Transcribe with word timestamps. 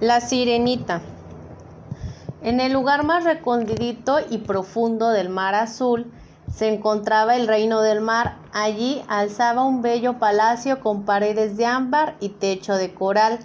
La 0.00 0.20
Sirenita. 0.20 1.00
En 2.40 2.60
el 2.60 2.72
lugar 2.72 3.02
más 3.04 3.24
recóndito 3.24 4.18
y 4.30 4.38
profundo 4.38 5.08
del 5.08 5.28
mar 5.28 5.56
azul 5.56 6.12
se 6.54 6.72
encontraba 6.72 7.34
el 7.34 7.48
reino 7.48 7.80
del 7.80 8.00
mar. 8.00 8.36
Allí 8.52 9.02
alzaba 9.08 9.64
un 9.64 9.82
bello 9.82 10.20
palacio 10.20 10.78
con 10.78 11.02
paredes 11.02 11.56
de 11.56 11.66
ámbar 11.66 12.14
y 12.20 12.28
techo 12.28 12.76
de 12.76 12.94
coral. 12.94 13.40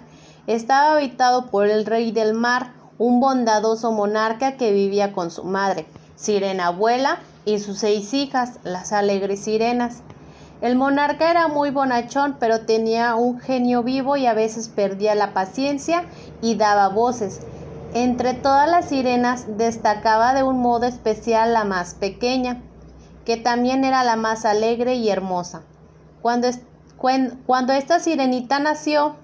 Estaba 0.46 0.92
habitado 0.92 1.50
por 1.50 1.66
el 1.66 1.84
rey 1.86 2.12
del 2.12 2.34
mar, 2.34 2.72
un 2.98 3.18
bondadoso 3.18 3.90
monarca 3.90 4.56
que 4.56 4.70
vivía 4.70 5.12
con 5.12 5.32
su 5.32 5.42
madre, 5.42 5.86
Sirena 6.14 6.68
Abuela, 6.68 7.18
y 7.44 7.58
sus 7.58 7.78
seis 7.78 8.14
hijas, 8.14 8.60
las 8.62 8.92
alegres 8.92 9.40
sirenas. 9.40 10.02
El 10.64 10.76
monarca 10.76 11.30
era 11.30 11.46
muy 11.46 11.70
bonachón, 11.70 12.36
pero 12.40 12.60
tenía 12.60 13.16
un 13.16 13.38
genio 13.38 13.82
vivo 13.82 14.16
y 14.16 14.24
a 14.24 14.32
veces 14.32 14.68
perdía 14.68 15.14
la 15.14 15.34
paciencia 15.34 16.04
y 16.44 16.54
daba 16.54 16.88
voces. 16.88 17.40
Entre 17.94 18.34
todas 18.34 18.68
las 18.68 18.90
sirenas 18.90 19.46
destacaba 19.56 20.34
de 20.34 20.44
un 20.44 20.60
modo 20.60 20.86
especial 20.86 21.52
la 21.52 21.64
más 21.64 21.94
pequeña, 21.94 22.62
que 23.24 23.36
también 23.36 23.84
era 23.84 24.04
la 24.04 24.14
más 24.14 24.44
alegre 24.44 24.94
y 24.94 25.08
hermosa. 25.08 25.62
Cuando, 26.22 26.48
cuando 27.46 27.72
esta 27.72 27.98
sirenita 27.98 28.60
nació, 28.60 29.16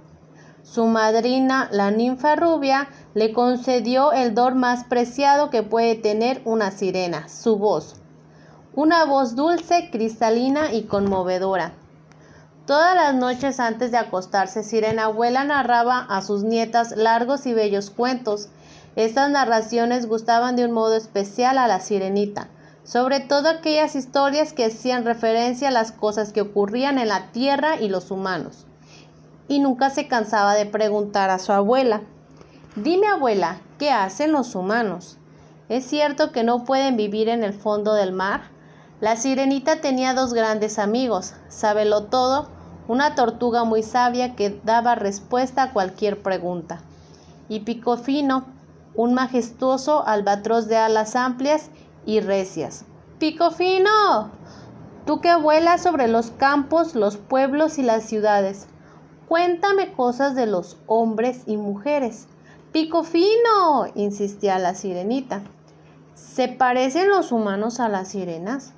su 0.63 0.87
madrina, 0.87 1.69
la 1.71 1.93
ninfa 1.93 2.35
rubia, 2.35 2.89
le 3.15 3.33
concedió 3.33 4.13
el 4.13 4.35
don 4.35 4.59
más 4.59 4.85
preciado 4.85 5.51
que 5.51 5.63
puede 5.63 5.95
tener 5.95 6.43
una 6.45 6.73
sirena, 6.73 7.29
su 7.29 7.57
voz 7.57 8.01
una 8.75 9.05
voz 9.05 9.35
dulce, 9.35 9.91
cristalina 9.91 10.73
y 10.73 10.85
conmovedora. 10.85 11.73
Todas 12.71 12.95
las 12.95 13.17
noches 13.17 13.59
antes 13.59 13.91
de 13.91 13.99
acostarse, 13.99 14.63
Sirena 14.63 15.07
Abuela 15.07 15.43
narraba 15.43 16.07
a 16.09 16.23
sus 16.23 16.45
nietas 16.45 16.93
largos 16.97 17.45
y 17.47 17.53
bellos 17.53 17.91
cuentos. 17.91 18.49
Estas 18.95 19.29
narraciones 19.29 20.07
gustaban 20.07 20.55
de 20.55 20.67
un 20.67 20.71
modo 20.71 20.95
especial 20.95 21.59
a 21.59 21.67
la 21.67 21.81
sirenita, 21.81 22.47
sobre 22.85 23.19
todo 23.19 23.49
aquellas 23.49 23.97
historias 23.97 24.53
que 24.53 24.67
hacían 24.67 25.05
referencia 25.05 25.67
a 25.67 25.73
las 25.73 25.91
cosas 25.91 26.33
que 26.33 26.43
ocurrían 26.43 26.99
en 27.01 27.09
la 27.09 27.33
tierra 27.33 27.75
y 27.81 27.89
los 27.89 28.13
humanos. 28.13 28.67
Y 29.49 29.59
nunca 29.59 29.91
se 29.91 30.07
cansaba 30.07 30.55
de 30.55 30.67
preguntar 30.67 31.31
a 31.31 31.41
su 31.41 31.51
abuela, 31.51 32.03
Dime 32.77 33.09
abuela, 33.09 33.59
¿qué 33.81 33.91
hacen 33.91 34.31
los 34.31 34.55
humanos? 34.55 35.19
¿Es 35.69 35.85
cierto 35.87 36.31
que 36.31 36.45
no 36.45 36.63
pueden 36.63 36.97
vivir 36.97 37.31
en 37.31 37.43
el 37.43 37.53
fondo 37.53 37.95
del 37.95 38.13
mar? 38.13 38.43
La 39.01 39.17
sirenita 39.17 39.81
tenía 39.81 40.15
dos 40.15 40.35
grandes 40.35 40.79
amigos, 40.79 41.33
todo, 42.11 42.60
una 42.89 43.15
tortuga 43.15 43.65
muy 43.65 43.83
sabia 43.83 44.35
que 44.35 44.61
daba 44.65 44.95
respuesta 44.95 45.63
a 45.63 45.73
cualquier 45.73 46.23
pregunta, 46.23 46.81
y 47.49 47.61
Picofino, 47.61 48.45
un 48.95 49.15
majestuoso 49.15 50.07
albatros 50.07 50.69
de 50.69 50.77
alas 50.77 51.17
amplias 51.17 51.71
y 52.07 52.21
recias. 52.21 52.85
Picofino, 53.19 54.31
tú 55.07 55.21
que 55.21 55.35
vuelas 55.37 55.83
sobre 55.83 56.09
los 56.09 56.31
campos, 56.31 56.95
los 56.95 57.17
pueblos 57.17 57.79
y 57.79 57.83
las 57.83 58.05
ciudades, 58.05 58.67
cuéntame 59.29 59.93
cosas 59.93 60.35
de 60.35 60.47
los 60.47 60.77
hombres 60.87 61.43
y 61.47 61.57
mujeres. 61.57 62.27
Picofino, 62.73 63.87
insistía 63.95 64.59
la 64.59 64.75
sirenita. 64.75 65.43
¿Se 66.15 66.49
parecen 66.49 67.11
los 67.11 67.33
humanos 67.33 67.81
a 67.81 67.89
las 67.89 68.09
sirenas? 68.09 68.73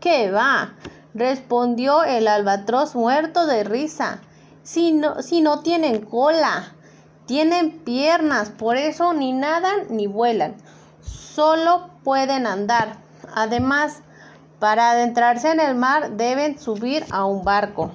¿Qué 0.00 0.30
va? 0.30 0.74
Respondió 1.16 2.04
el 2.04 2.28
albatros 2.28 2.94
muerto 2.94 3.46
de 3.46 3.64
risa. 3.64 4.20
Si 4.62 4.92
no, 4.92 5.22
si 5.22 5.40
no 5.40 5.60
tienen 5.60 6.04
cola, 6.04 6.74
tienen 7.26 7.78
piernas, 7.78 8.50
por 8.50 8.76
eso 8.76 9.14
ni 9.14 9.32
nadan 9.32 9.86
ni 9.90 10.06
vuelan, 10.06 10.54
solo 11.00 11.88
pueden 12.04 12.46
andar. 12.46 12.98
Además, 13.34 14.02
para 14.60 14.92
adentrarse 14.92 15.50
en 15.50 15.60
el 15.60 15.74
mar 15.74 16.12
deben 16.12 16.58
subir 16.58 17.04
a 17.10 17.24
un 17.24 17.44
barco. 17.44 17.90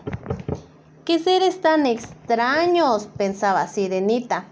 ¿Qué 1.05 1.19
seres 1.19 1.61
tan 1.61 1.85
extraños? 1.85 3.07
pensaba 3.17 3.67
Sirenita, 3.67 4.45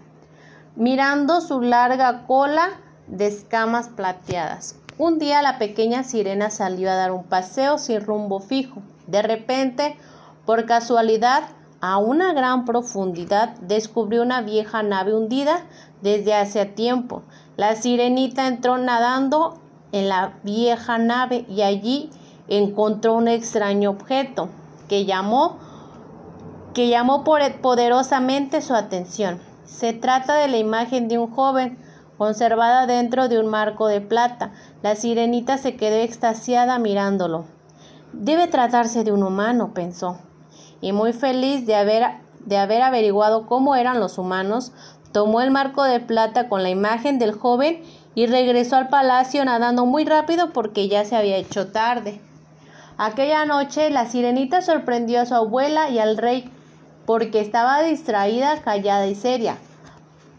mirando 0.76 1.40
su 1.40 1.60
larga 1.60 2.26
cola 2.26 2.70
de 3.06 3.26
escamas 3.26 3.88
plateadas. 3.88 4.79
Un 5.02 5.18
día 5.18 5.40
la 5.40 5.56
pequeña 5.56 6.04
sirena 6.04 6.50
salió 6.50 6.90
a 6.90 6.94
dar 6.94 7.10
un 7.10 7.24
paseo 7.24 7.78
sin 7.78 8.02
rumbo 8.02 8.38
fijo. 8.38 8.82
De 9.06 9.22
repente, 9.22 9.96
por 10.44 10.66
casualidad, 10.66 11.44
a 11.80 11.96
una 11.96 12.34
gran 12.34 12.66
profundidad 12.66 13.56
descubrió 13.62 14.20
una 14.20 14.42
vieja 14.42 14.82
nave 14.82 15.14
hundida 15.14 15.64
desde 16.02 16.34
hace 16.34 16.66
tiempo. 16.66 17.22
La 17.56 17.76
sirenita 17.76 18.46
entró 18.46 18.76
nadando 18.76 19.58
en 19.92 20.10
la 20.10 20.34
vieja 20.42 20.98
nave 20.98 21.46
y 21.48 21.62
allí 21.62 22.10
encontró 22.48 23.14
un 23.14 23.28
extraño 23.28 23.88
objeto 23.88 24.50
que 24.86 25.06
llamó 25.06 25.56
que 26.74 26.90
llamó 26.90 27.24
poderosamente 27.24 28.60
su 28.60 28.74
atención. 28.74 29.40
Se 29.64 29.94
trata 29.94 30.34
de 30.34 30.48
la 30.48 30.58
imagen 30.58 31.08
de 31.08 31.16
un 31.16 31.30
joven 31.30 31.78
conservada 32.20 32.86
dentro 32.86 33.30
de 33.30 33.40
un 33.40 33.46
marco 33.46 33.86
de 33.86 34.02
plata. 34.02 34.50
La 34.82 34.94
sirenita 34.94 35.56
se 35.56 35.76
quedó 35.76 35.96
extasiada 35.96 36.78
mirándolo. 36.78 37.46
Debe 38.12 38.46
tratarse 38.46 39.04
de 39.04 39.10
un 39.10 39.22
humano, 39.22 39.72
pensó, 39.72 40.18
y 40.82 40.92
muy 40.92 41.14
feliz 41.14 41.64
de 41.64 41.76
haber, 41.76 42.08
de 42.40 42.58
haber 42.58 42.82
averiguado 42.82 43.46
cómo 43.46 43.74
eran 43.74 44.00
los 44.00 44.18
humanos, 44.18 44.72
tomó 45.12 45.40
el 45.40 45.50
marco 45.50 45.82
de 45.84 45.98
plata 45.98 46.50
con 46.50 46.62
la 46.62 46.68
imagen 46.68 47.18
del 47.18 47.32
joven 47.32 47.82
y 48.14 48.26
regresó 48.26 48.76
al 48.76 48.90
palacio 48.90 49.42
nadando 49.46 49.86
muy 49.86 50.04
rápido 50.04 50.52
porque 50.52 50.88
ya 50.88 51.06
se 51.06 51.16
había 51.16 51.38
hecho 51.38 51.68
tarde. 51.68 52.20
Aquella 52.98 53.46
noche 53.46 53.88
la 53.88 54.04
sirenita 54.04 54.60
sorprendió 54.60 55.22
a 55.22 55.26
su 55.26 55.34
abuela 55.34 55.88
y 55.88 55.98
al 55.98 56.18
rey 56.18 56.52
porque 57.06 57.40
estaba 57.40 57.80
distraída, 57.80 58.60
callada 58.60 59.06
y 59.06 59.14
seria. 59.14 59.56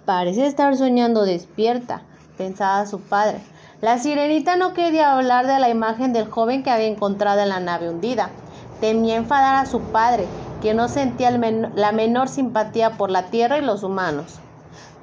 Parece 0.06 0.48
estar 0.48 0.76
soñando 0.76 1.26
despierta, 1.26 2.02
pensaba 2.38 2.88
su 2.88 3.02
padre. 3.02 3.40
La 3.82 4.00
sirenita 4.00 4.56
no 4.56 4.74
quería 4.74 5.14
hablar 5.14 5.46
de 5.46 5.60
la 5.60 5.70
imagen 5.70 6.12
del 6.12 6.30
joven 6.30 6.64
que 6.64 6.72
había 6.72 6.88
encontrado 6.88 7.42
en 7.42 7.50
la 7.50 7.60
nave 7.60 7.90
hundida. 7.90 8.32
Temía 8.80 9.16
enfadar 9.16 9.56
a 9.56 9.70
su 9.70 9.82
padre, 9.92 10.28
que 10.60 10.74
no 10.74 10.88
sentía 10.88 11.30
la 11.32 11.92
menor 11.92 12.30
simpatía 12.30 12.98
por 12.98 13.12
la 13.12 13.28
tierra 13.28 13.60
y 13.60 13.62
los 13.62 13.84
humanos. 13.84 14.40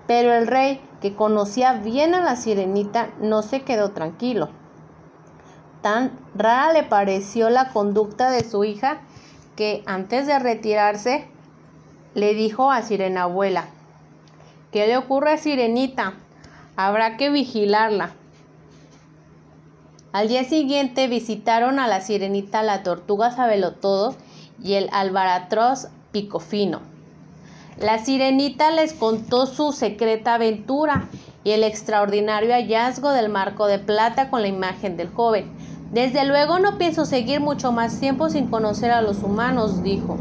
Pero 0.09 0.33
el 0.33 0.47
rey, 0.47 0.81
que 1.01 1.15
conocía 1.15 1.75
bien 1.75 2.15
a 2.15 2.21
la 2.21 2.35
sirenita, 2.35 3.11
no 3.21 3.43
se 3.43 3.63
quedó 3.63 3.91
tranquilo. 3.91 4.49
Tan 5.81 6.19
rara 6.35 6.73
le 6.73 6.83
pareció 6.83 7.51
la 7.51 7.69
conducta 7.69 8.31
de 8.31 8.43
su 8.43 8.65
hija 8.65 8.99
que 9.55 9.85
antes 9.87 10.27
de 10.27 10.39
retirarse 10.41 11.29
le 12.15 12.35
dijo 12.35 12.73
a 12.73 12.83
Sirena 12.83 13.23
Abuela, 13.23 13.67
¿Qué 14.73 14.87
le 14.87 14.99
ocurre 14.99 15.33
a 15.33 15.39
Sirenita? 15.39 16.13
Habrá 16.77 17.17
que 17.17 17.31
vigilarla. 17.31 18.13
Al 20.13 20.29
día 20.29 20.45
siguiente 20.45 21.09
visitaron 21.09 21.79
a 21.79 21.89
la 21.89 22.03
sirenita 22.03 22.63
la 22.63 22.83
tortuga 22.83 23.31
Sabelotodo 23.31 24.15
y 24.63 24.75
el 24.75 24.91
albaratros 24.93 25.89
Picofino. 26.13 26.81
La 27.79 27.99
sirenita 27.99 28.71
les 28.71 28.93
contó 28.93 29.47
su 29.47 29.73
secreta 29.73 30.35
aventura 30.35 31.09
y 31.45 31.53
el 31.53 31.65
extraordinario 31.65 32.53
hallazgo 32.53 33.13
del 33.13 33.31
marco 33.31 33.67
de 33.67 33.79
plata 33.79 34.29
con 34.29 34.43
la 34.43 34.49
imagen 34.49 34.97
del 34.97 35.09
joven. 35.09 35.51
Desde 35.93 36.27
luego 36.27 36.59
no 36.59 36.77
pienso 36.77 37.07
seguir 37.07 37.41
mucho 37.41 37.73
más 37.73 38.01
tiempo 38.01 38.29
sin 38.29 38.49
conocer 38.49 38.91
a 38.91 39.01
los 39.01 39.23
humanos, 39.23 39.83
dijo. 39.83 40.19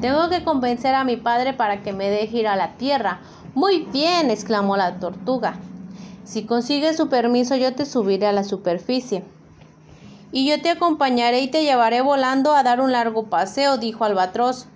Tengo 0.00 0.28
que 0.28 0.42
convencer 0.42 0.94
a 0.94 1.04
mi 1.04 1.16
padre 1.16 1.52
para 1.52 1.82
que 1.82 1.92
me 1.92 2.10
deje 2.10 2.38
ir 2.38 2.48
a 2.48 2.56
la 2.56 2.72
tierra 2.72 3.20
muy 3.54 3.82
bien, 3.92 4.30
exclamó 4.30 4.76
la 4.76 4.98
tortuga. 4.98 5.54
Si 6.24 6.44
consigues 6.44 6.96
su 6.96 7.08
permiso 7.08 7.54
yo 7.54 7.72
te 7.74 7.86
subiré 7.86 8.26
a 8.26 8.32
la 8.32 8.42
superficie. 8.42 9.22
Y 10.32 10.48
yo 10.48 10.60
te 10.60 10.70
acompañaré 10.70 11.40
y 11.40 11.48
te 11.48 11.62
llevaré 11.62 12.00
volando 12.00 12.52
a 12.52 12.64
dar 12.64 12.80
un 12.80 12.90
largo 12.90 13.26
paseo, 13.26 13.78
dijo 13.78 14.04
Albatros. 14.04 14.66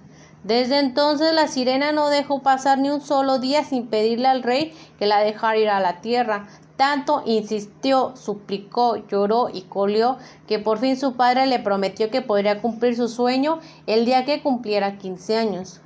Desde 0.45 0.79
entonces 0.79 1.35
la 1.35 1.49
sirena 1.49 1.91
no 1.91 2.09
dejó 2.09 2.43
pasar 2.43 2.79
ni 2.79 2.91
un 2.91 3.01
solo 3.01 3.41
día 3.41 3.65
sin 3.65 3.89
pedirle 3.89 4.29
al 4.29 4.45
rey 4.45 4.73
que 5.01 5.07
la 5.07 5.19
dejara 5.19 5.59
ir 5.59 5.69
a 5.69 5.81
la 5.81 6.01
tierra. 6.01 6.47
Tanto 6.77 7.25
insistió, 7.27 8.15
suplicó, 8.15 8.95
lloró 9.09 9.49
y 9.53 9.63
colió 9.63 10.19
que 10.47 10.61
por 10.61 10.79
fin 10.79 10.97
su 10.97 11.15
padre 11.15 11.49
le 11.49 11.59
prometió 11.59 12.09
que 12.11 12.23
podría 12.23 12.63
cumplir 12.63 12.95
su 12.95 13.09
sueño 13.09 13.59
el 13.89 14.05
día 14.05 14.25
que 14.25 14.41
cumpliera 14.41 14.99
quince 14.99 15.37
años. 15.37 15.81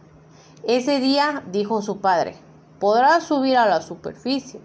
Ese 0.65 1.01
día, 1.01 1.43
dijo 1.51 1.81
su 1.81 1.99
padre, 2.01 2.37
Podrás 2.83 3.23
subir 3.23 3.57
a 3.57 3.67
la 3.69 3.81
superficie, 3.81 4.61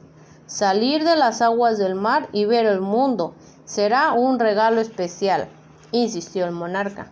salir 0.48 1.04
de 1.04 1.16
las 1.16 1.44
aguas 1.44 1.78
del 1.78 1.94
mar 1.94 2.30
y 2.32 2.46
ver 2.46 2.66
el 2.66 2.82
mundo. 2.82 3.36
Será 3.64 4.14
un 4.14 4.40
regalo 4.40 4.82
especial, 4.82 5.48
insistió 5.92 6.46
el 6.46 6.52
monarca. 6.52 7.12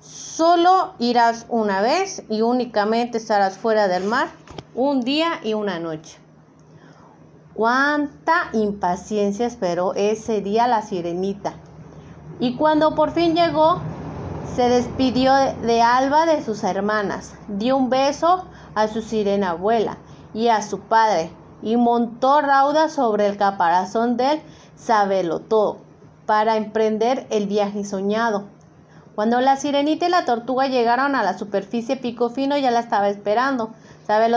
Solo 0.00 0.94
irás 0.98 1.46
una 1.48 1.80
vez 1.80 2.24
y 2.28 2.42
únicamente 2.42 3.18
estarás 3.18 3.56
fuera 3.56 3.86
del 3.86 4.02
mar 4.02 4.30
un 4.74 5.02
día 5.02 5.38
y 5.44 5.54
una 5.54 5.78
noche. 5.78 6.18
Cuánta 7.54 8.48
impaciencia 8.52 9.46
esperó 9.46 9.94
ese 9.94 10.40
día 10.40 10.66
la 10.66 10.82
sirenita. 10.82 11.54
Y 12.40 12.56
cuando 12.56 12.96
por 12.96 13.12
fin 13.12 13.36
llegó, 13.36 13.80
se 14.56 14.68
despidió 14.68 15.34
de 15.34 15.82
Alba 15.82 16.26
de 16.26 16.44
sus 16.44 16.64
hermanas, 16.64 17.36
dio 17.46 17.76
un 17.76 17.90
beso 17.90 18.48
a 18.74 18.88
su 18.88 19.02
sirena 19.02 19.50
abuela 19.50 19.98
y 20.34 20.48
a 20.48 20.62
su 20.62 20.80
padre, 20.80 21.30
y 21.62 21.76
montó 21.76 22.40
rauda 22.40 22.88
sobre 22.88 23.26
el 23.26 23.36
caparazón 23.36 24.16
del 24.16 24.40
todo 25.40 25.78
para 26.26 26.56
emprender 26.56 27.26
el 27.30 27.46
viaje 27.46 27.84
soñado. 27.84 28.44
Cuando 29.14 29.40
la 29.40 29.56
sirenita 29.56 30.06
y 30.06 30.08
la 30.08 30.24
tortuga 30.24 30.68
llegaron 30.68 31.14
a 31.14 31.22
la 31.22 31.36
superficie, 31.36 31.96
Pico 31.96 32.30
Fino 32.30 32.56
ya 32.56 32.70
la 32.70 32.80
estaba 32.80 33.08
esperando. 33.10 33.74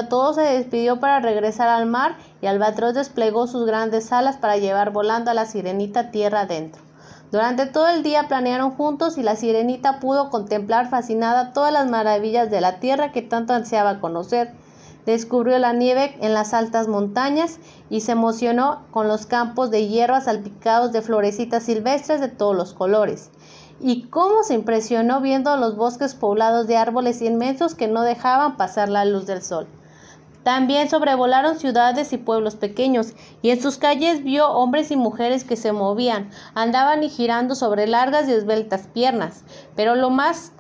todo 0.09 0.33
se 0.33 0.41
despidió 0.41 0.99
para 0.99 1.21
regresar 1.21 1.69
al 1.69 1.85
mar 1.85 2.17
y 2.41 2.47
Albatros 2.47 2.93
desplegó 2.93 3.47
sus 3.47 3.65
grandes 3.65 4.11
alas 4.11 4.35
para 4.37 4.57
llevar 4.57 4.91
volando 4.91 5.31
a 5.31 5.33
la 5.33 5.45
sirenita 5.45 6.11
tierra 6.11 6.41
adentro. 6.41 6.81
Durante 7.31 7.65
todo 7.65 7.87
el 7.87 8.03
día 8.03 8.27
planearon 8.27 8.71
juntos 8.71 9.17
y 9.17 9.23
la 9.23 9.35
sirenita 9.35 9.99
pudo 9.99 10.29
contemplar 10.29 10.89
fascinada 10.89 11.53
todas 11.53 11.71
las 11.71 11.89
maravillas 11.89 12.51
de 12.51 12.61
la 12.61 12.79
tierra 12.79 13.11
que 13.11 13.21
tanto 13.21 13.53
ansiaba 13.53 13.99
conocer. 13.99 14.53
Descubrió 15.05 15.59
la 15.59 15.73
nieve 15.73 16.17
en 16.21 16.33
las 16.33 16.53
altas 16.53 16.87
montañas 16.87 17.59
y 17.89 18.01
se 18.01 18.13
emocionó 18.13 18.81
con 18.91 19.07
los 19.07 19.25
campos 19.25 19.69
de 19.69 19.87
hierba 19.87 20.21
salpicados 20.21 20.91
de 20.91 21.01
florecitas 21.01 21.63
silvestres 21.63 22.21
de 22.21 22.27
todos 22.27 22.55
los 22.55 22.73
colores. 22.73 23.29
Y 23.79 24.07
cómo 24.07 24.43
se 24.43 24.55
impresionó 24.55 25.21
viendo 25.21 25.55
los 25.57 25.75
bosques 25.75 26.15
poblados 26.15 26.65
de 26.67 26.77
árboles 26.77 27.21
inmensos 27.21 27.75
que 27.75 27.87
no 27.87 28.01
dejaban 28.01 28.57
pasar 28.57 28.89
la 28.89 29.05
luz 29.05 29.25
del 29.27 29.43
sol. 29.43 29.67
También 30.45 30.91
sobrevolaron 30.91 31.57
ciudades 31.57 32.13
y 32.13 32.17
pueblos 32.17 32.55
pequeños, 32.55 33.13
y 33.41 33.49
en 33.49 33.59
sus 33.59 33.79
calles 33.79 34.23
vio 34.23 34.47
hombres 34.47 34.91
y 34.91 34.95
mujeres 34.95 35.43
que 35.43 35.55
se 35.55 35.71
movían, 35.71 36.29
andaban 36.53 37.03
y 37.03 37.09
girando 37.09 37.55
sobre 37.55 37.87
largas 37.87 38.29
y 38.29 38.33
esbeltas 38.33 38.87
piernas, 38.93 39.43
pero 39.75 39.95
lo 39.95 40.11
más 40.11 40.51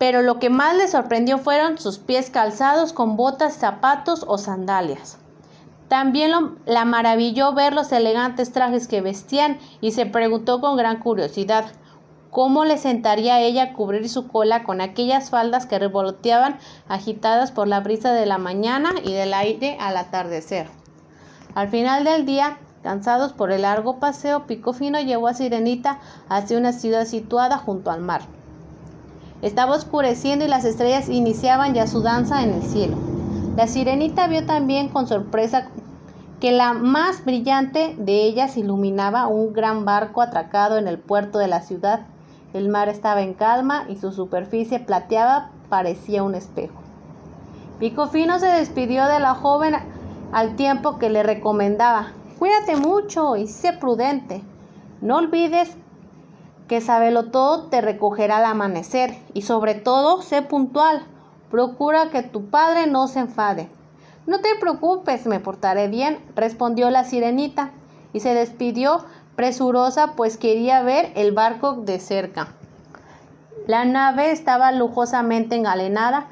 pero 0.00 0.22
lo 0.22 0.38
que 0.38 0.48
más 0.48 0.74
le 0.74 0.88
sorprendió 0.88 1.36
fueron 1.36 1.76
sus 1.76 1.98
pies 1.98 2.30
calzados 2.30 2.94
con 2.94 3.18
botas, 3.18 3.52
zapatos 3.52 4.24
o 4.26 4.38
sandalias. 4.38 5.18
También 5.88 6.32
la 6.64 6.86
maravilló 6.86 7.52
ver 7.52 7.74
los 7.74 7.92
elegantes 7.92 8.50
trajes 8.50 8.88
que 8.88 9.02
vestían 9.02 9.58
y 9.82 9.92
se 9.92 10.06
preguntó 10.06 10.62
con 10.62 10.78
gran 10.78 11.00
curiosidad 11.00 11.66
cómo 12.30 12.64
le 12.64 12.78
sentaría 12.78 13.34
a 13.34 13.40
ella 13.42 13.74
cubrir 13.74 14.08
su 14.08 14.26
cola 14.26 14.64
con 14.64 14.80
aquellas 14.80 15.28
faldas 15.28 15.66
que 15.66 15.78
revoloteaban 15.78 16.56
agitadas 16.88 17.52
por 17.52 17.68
la 17.68 17.80
brisa 17.80 18.14
de 18.14 18.24
la 18.24 18.38
mañana 18.38 18.94
y 19.04 19.12
del 19.12 19.34
aire 19.34 19.76
al 19.78 19.98
atardecer. 19.98 20.66
Al 21.54 21.68
final 21.68 22.04
del 22.04 22.24
día, 22.24 22.56
cansados 22.82 23.34
por 23.34 23.52
el 23.52 23.62
largo 23.62 23.98
paseo, 23.98 24.46
Picofino 24.46 24.98
llevó 24.98 25.28
a 25.28 25.34
Sirenita 25.34 25.98
hacia 26.30 26.56
una 26.56 26.72
ciudad 26.72 27.04
situada 27.04 27.58
junto 27.58 27.90
al 27.90 28.00
mar. 28.00 28.22
Estaba 29.42 29.74
oscureciendo 29.74 30.44
y 30.44 30.48
las 30.48 30.64
estrellas 30.64 31.08
iniciaban 31.08 31.74
ya 31.74 31.86
su 31.86 32.02
danza 32.02 32.42
en 32.42 32.50
el 32.50 32.62
cielo. 32.62 32.96
La 33.56 33.66
sirenita 33.66 34.26
vio 34.26 34.44
también 34.44 34.88
con 34.88 35.06
sorpresa 35.06 35.68
que 36.40 36.52
la 36.52 36.72
más 36.72 37.24
brillante 37.24 37.94
de 37.98 38.24
ellas 38.24 38.56
iluminaba 38.56 39.26
un 39.26 39.52
gran 39.52 39.84
barco 39.84 40.22
atracado 40.22 40.78
en 40.78 40.88
el 40.88 40.98
puerto 40.98 41.38
de 41.38 41.48
la 41.48 41.60
ciudad. 41.60 42.06
El 42.52 42.68
mar 42.68 42.88
estaba 42.88 43.22
en 43.22 43.34
calma 43.34 43.84
y 43.88 43.96
su 43.96 44.12
superficie 44.12 44.80
plateada 44.80 45.50
parecía 45.68 46.22
un 46.22 46.34
espejo. 46.34 46.80
Picofino 47.78 48.38
se 48.38 48.46
despidió 48.46 49.06
de 49.06 49.20
la 49.20 49.34
joven 49.34 49.74
al 50.32 50.56
tiempo 50.56 50.98
que 50.98 51.10
le 51.10 51.22
recomendaba, 51.22 52.12
cuídate 52.38 52.76
mucho 52.76 53.36
y 53.36 53.46
sé 53.46 53.72
prudente. 53.72 54.42
No 55.00 55.16
olvides 55.16 55.76
que 56.70 56.80
Sabelo 56.80 57.32
todo 57.32 57.64
te 57.64 57.80
recogerá 57.80 58.36
al 58.36 58.44
amanecer 58.44 59.18
y 59.34 59.42
sobre 59.42 59.74
todo 59.74 60.22
sé 60.22 60.40
puntual. 60.40 61.02
Procura 61.50 62.10
que 62.10 62.22
tu 62.22 62.48
padre 62.48 62.86
no 62.86 63.08
se 63.08 63.18
enfade. 63.18 63.68
No 64.24 64.38
te 64.38 64.50
preocupes, 64.60 65.26
me 65.26 65.40
portaré 65.40 65.88
bien, 65.88 66.24
respondió 66.36 66.88
la 66.90 67.02
sirenita 67.02 67.72
y 68.12 68.20
se 68.20 68.34
despidió 68.34 69.04
presurosa 69.34 70.12
pues 70.14 70.36
quería 70.36 70.80
ver 70.82 71.10
el 71.16 71.32
barco 71.32 71.72
de 71.72 71.98
cerca. 71.98 72.54
La 73.66 73.84
nave 73.84 74.30
estaba 74.30 74.70
lujosamente 74.70 75.56
engalenada 75.56 76.28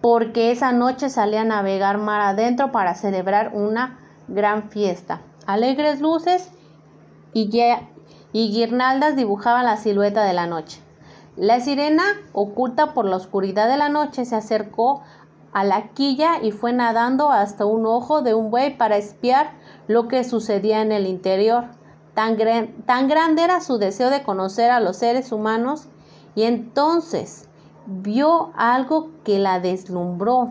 porque 0.00 0.50
esa 0.50 0.72
noche 0.72 1.08
salía 1.08 1.42
a 1.42 1.44
navegar 1.44 1.98
mar 1.98 2.20
adentro 2.20 2.72
para 2.72 2.96
celebrar 2.96 3.52
una 3.54 4.00
gran 4.26 4.70
fiesta. 4.70 5.20
Alegres 5.46 6.00
luces 6.00 6.50
y, 7.32 7.48
y 8.32 8.50
guirnaldas 8.50 9.16
dibujaban 9.16 9.64
la 9.64 9.76
silueta 9.76 10.24
de 10.24 10.32
la 10.32 10.46
noche. 10.46 10.80
La 11.36 11.60
sirena, 11.60 12.02
oculta 12.32 12.94
por 12.94 13.04
la 13.04 13.16
oscuridad 13.16 13.68
de 13.68 13.76
la 13.76 13.88
noche, 13.88 14.24
se 14.24 14.36
acercó 14.36 15.02
a 15.52 15.64
la 15.64 15.88
quilla 15.88 16.42
y 16.42 16.52
fue 16.52 16.72
nadando 16.72 17.30
hasta 17.30 17.64
un 17.64 17.86
ojo 17.86 18.22
de 18.22 18.34
un 18.34 18.50
buey 18.50 18.76
para 18.76 18.96
espiar 18.96 19.52
lo 19.86 20.08
que 20.08 20.24
sucedía 20.24 20.82
en 20.82 20.92
el 20.92 21.06
interior. 21.06 21.64
Tan, 22.14 22.36
tan 22.86 23.08
grande 23.08 23.44
era 23.44 23.60
su 23.60 23.78
deseo 23.78 24.10
de 24.10 24.22
conocer 24.22 24.70
a 24.70 24.80
los 24.80 24.96
seres 24.96 25.32
humanos 25.32 25.86
y 26.34 26.42
entonces 26.42 27.48
vio 27.86 28.50
algo 28.56 29.10
que 29.24 29.38
la 29.38 29.60
deslumbró. 29.60 30.50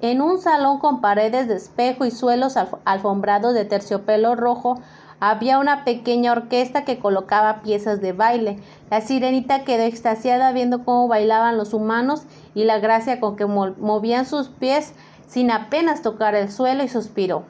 En 0.00 0.22
un 0.22 0.38
salón 0.38 0.78
con 0.78 1.00
paredes 1.00 1.48
de 1.48 1.56
espejo 1.56 2.04
y 2.04 2.12
suelos 2.12 2.54
alfombrados 2.84 3.52
de 3.52 3.64
terciopelo 3.64 4.36
rojo 4.36 4.80
había 5.20 5.58
una 5.58 5.84
pequeña 5.84 6.32
orquesta 6.32 6.84
que 6.84 6.98
colocaba 6.98 7.62
piezas 7.62 8.00
de 8.00 8.12
baile. 8.12 8.58
La 8.90 9.00
sirenita 9.00 9.64
quedó 9.64 9.82
extasiada 9.82 10.52
viendo 10.52 10.84
cómo 10.84 11.08
bailaban 11.08 11.56
los 11.56 11.74
humanos 11.74 12.22
y 12.54 12.64
la 12.64 12.78
gracia 12.78 13.20
con 13.20 13.36
que 13.36 13.46
movían 13.46 14.26
sus 14.26 14.48
pies 14.48 14.94
sin 15.26 15.50
apenas 15.50 16.02
tocar 16.02 16.34
el 16.34 16.50
suelo 16.50 16.84
y 16.84 16.88
suspiró. 16.88 17.44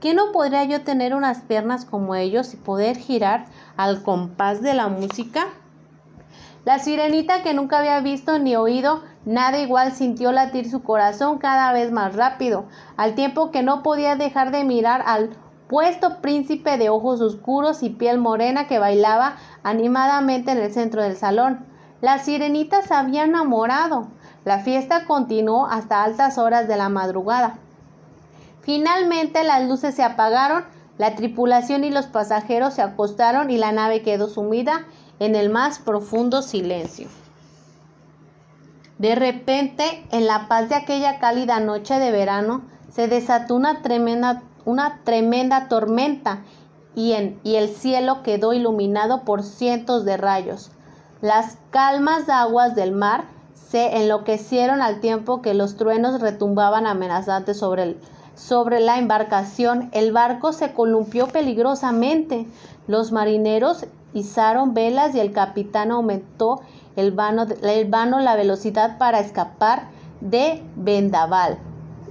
¿Qué 0.00 0.12
no 0.12 0.32
podría 0.32 0.64
yo 0.64 0.82
tener 0.82 1.14
unas 1.14 1.38
piernas 1.38 1.84
como 1.84 2.14
ellos 2.14 2.52
y 2.52 2.56
poder 2.56 2.96
girar 2.96 3.46
al 3.76 4.02
compás 4.02 4.60
de 4.60 4.74
la 4.74 4.88
música? 4.88 5.46
La 6.64 6.78
sirenita 6.78 7.42
que 7.42 7.54
nunca 7.54 7.78
había 7.78 8.00
visto 8.00 8.38
ni 8.38 8.56
oído 8.56 9.02
nada 9.24 9.58
igual 9.58 9.92
sintió 9.92 10.32
latir 10.32 10.70
su 10.70 10.82
corazón 10.82 11.38
cada 11.38 11.72
vez 11.72 11.90
más 11.90 12.14
rápido, 12.14 12.64
al 12.96 13.14
tiempo 13.14 13.50
que 13.50 13.62
no 13.62 13.82
podía 13.82 14.16
dejar 14.16 14.50
de 14.50 14.64
mirar 14.64 15.02
al 15.06 15.30
puesto 15.68 16.20
príncipe 16.20 16.76
de 16.78 16.88
ojos 16.88 17.20
oscuros 17.20 17.82
y 17.82 17.90
piel 17.90 18.18
morena 18.18 18.66
que 18.66 18.78
bailaba 18.78 19.36
animadamente 19.62 20.52
en 20.52 20.58
el 20.58 20.72
centro 20.72 21.02
del 21.02 21.16
salón. 21.16 21.64
La 22.00 22.18
sirenita 22.18 22.82
se 22.82 22.94
había 22.94 23.24
enamorado. 23.24 24.08
La 24.44 24.58
fiesta 24.58 25.06
continuó 25.06 25.66
hasta 25.66 26.02
altas 26.02 26.36
horas 26.38 26.68
de 26.68 26.76
la 26.76 26.88
madrugada. 26.88 27.58
Finalmente 28.60 29.44
las 29.44 29.66
luces 29.68 29.94
se 29.94 30.02
apagaron, 30.02 30.64
la 30.98 31.14
tripulación 31.14 31.84
y 31.84 31.90
los 31.90 32.06
pasajeros 32.06 32.74
se 32.74 32.82
acostaron 32.82 33.50
y 33.50 33.56
la 33.58 33.72
nave 33.72 34.02
quedó 34.02 34.28
sumida 34.28 34.84
en 35.18 35.34
el 35.34 35.50
más 35.50 35.78
profundo 35.78 36.42
silencio. 36.42 37.08
De 38.98 39.14
repente, 39.14 40.06
en 40.12 40.26
la 40.26 40.46
paz 40.46 40.68
de 40.68 40.76
aquella 40.76 41.18
cálida 41.18 41.58
noche 41.60 41.98
de 41.98 42.10
verano, 42.10 42.62
se 42.90 43.08
desató 43.08 43.56
una 43.56 43.82
tremenda 43.82 44.42
una 44.64 45.00
tremenda 45.04 45.68
tormenta 45.68 46.42
y, 46.94 47.12
el 47.12 47.68
cielo 47.70 48.22
quedó 48.22 48.52
iluminado 48.52 49.22
por 49.24 49.42
cientos 49.42 50.04
de 50.04 50.16
rayos. 50.16 50.70
Las 51.20 51.58
calmas 51.70 52.28
aguas 52.28 52.74
del 52.74 52.92
mar 52.92 53.24
se 53.54 53.96
enloquecieron 53.96 54.80
al 54.80 55.00
tiempo 55.00 55.42
que 55.42 55.54
los 55.54 55.76
truenos 55.76 56.20
retumbaban 56.20 56.86
amenazantes 56.86 57.58
sobre 57.58 58.80
la 58.80 58.98
embarcación. 58.98 59.88
El 59.92 60.12
barco 60.12 60.52
se 60.52 60.72
columpió 60.72 61.26
peligrosamente. 61.26 62.46
Los 62.86 63.10
marineros 63.10 63.86
izaron 64.12 64.74
velas 64.74 65.14
y 65.16 65.20
el 65.20 65.32
capitán 65.32 65.90
aumentó 65.90 66.60
el 66.94 67.10
vano, 67.10 67.46
el 67.62 67.90
vano 67.90 68.20
la 68.20 68.36
velocidad 68.36 68.98
para 68.98 69.18
escapar 69.18 69.88
de 70.20 70.62
vendaval. 70.76 71.58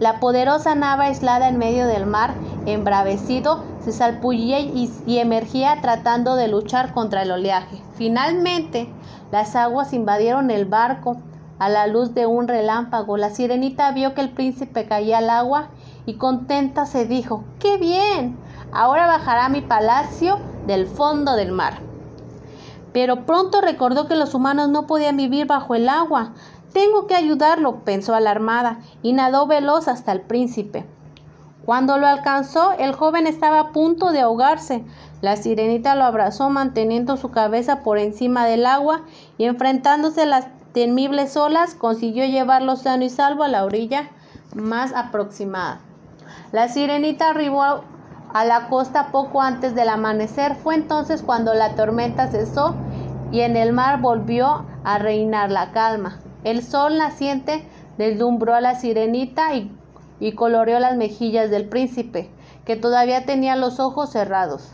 La 0.04 0.20
poderosa 0.20 0.76
nave 0.76 1.06
aislada 1.06 1.48
en 1.48 1.58
medio 1.58 1.88
del 1.88 2.06
mar, 2.06 2.34
embravecido, 2.66 3.64
se 3.80 3.94
salpullía 3.94 4.60
y, 4.60 4.92
emergía 5.18 5.78
tratando 5.82 6.36
de 6.36 6.50
luchar 6.50 6.94
contra 6.94 7.22
el 7.22 7.32
oleaje. 7.32 7.82
Finalmente, 7.96 8.90
las 9.32 9.56
aguas 9.56 9.94
invadieron 9.94 10.52
el 10.52 10.66
barco 10.66 11.22
a 11.58 11.70
la 11.70 11.88
luz 11.88 12.14
de 12.14 12.26
un 12.26 12.50
relámpago. 12.50 13.16
La 13.16 13.30
sirenita 13.30 13.94
vio 13.94 14.14
que 14.14 14.20
el 14.20 14.32
príncipe 14.32 14.90
caía 14.90 15.20
al 15.20 15.30
agua 15.30 15.70
y 16.06 16.16
contenta 16.16 16.86
se 16.86 17.06
dijo, 17.06 17.46
¡qué 17.60 17.78
bien! 17.78 18.38
Ahora 18.74 19.08
bajará 19.08 19.48
mi 19.48 19.62
palacio 19.62 20.38
del 20.68 20.86
fondo 20.86 21.38
del 21.38 21.54
mar. 21.54 21.76
Pero 22.92 23.26
pronto 23.26 23.62
recordó 23.62 24.10
que 24.10 24.18
los 24.18 24.34
humanos 24.34 24.68
no 24.68 24.86
podían 24.86 25.16
vivir 25.16 25.48
bajo 25.48 25.76
el 25.76 25.88
agua. 25.88 26.34
Tengo 26.74 27.08
que 27.08 27.15
ayudarlo, 27.15 27.84
pensó 27.84 28.15
alarmada, 28.15 28.80
y 29.01 29.13
nadó 29.13 29.48
veloz 29.48 29.88
hasta 29.88 30.12
el 30.12 30.22
príncipe. 30.22 30.86
Cuando 31.65 31.98
lo 31.98 32.08
alcanzó, 32.08 32.74
el 32.74 32.94
joven 32.94 33.25
estaba 33.25 33.60
a 33.60 33.72
punto 33.72 34.12
de 34.12 34.20
ahogarse. 34.20 34.84
La 35.22 35.38
sirenita 35.38 35.96
lo 35.96 36.03
abrazó 36.03 36.50
manteniendo 36.50 37.15
su 37.15 37.32
cabeza 37.32 37.84
por 37.84 38.00
encima 38.00 38.46
del 38.46 38.65
agua 38.65 39.03
y 39.38 39.46
enfrentándose 39.46 40.24
a 40.24 40.25
las 40.25 40.48
temibles 40.74 41.38
olas 41.38 41.75
consiguió 41.75 42.25
llevarlo 42.25 42.75
sano 42.75 43.06
y 43.06 43.10
salvo 43.10 43.44
a 43.44 43.48
la 43.48 43.63
orilla 43.63 44.10
más 44.56 44.92
aproximada. 44.94 45.80
La 46.51 46.68
sirenita 46.68 47.30
arribó 47.30 47.63
a 47.63 48.46
la 48.46 48.68
costa 48.68 49.12
poco 49.12 49.42
antes 49.42 49.75
del 49.75 49.88
amanecer. 49.88 50.56
Fue 50.56 50.75
entonces 50.75 51.22
cuando 51.22 51.53
la 51.53 51.75
tormenta 51.75 52.27
cesó 52.27 52.75
y 53.32 53.42
en 53.42 53.56
el 53.56 53.72
mar 53.72 54.01
volvió 54.01 54.65
a 54.84 54.98
reinar 54.98 55.51
la 55.51 55.72
calma. 55.72 56.20
El 56.44 56.64
sol 56.64 56.98
naciente 56.98 57.66
deslumbró 57.98 58.54
a 58.54 58.62
la 58.62 58.76
sirenita 58.76 59.54
y 59.56 59.72
y 60.24 60.34
coloreó 60.34 60.80
las 60.80 60.96
mejillas 60.96 61.50
del 61.50 61.68
príncipe, 61.68 62.30
que 62.64 62.78
todavía 62.78 63.26
tenía 63.26 63.58
los 63.58 63.82
ojos 63.82 64.12
cerrados. 64.12 64.72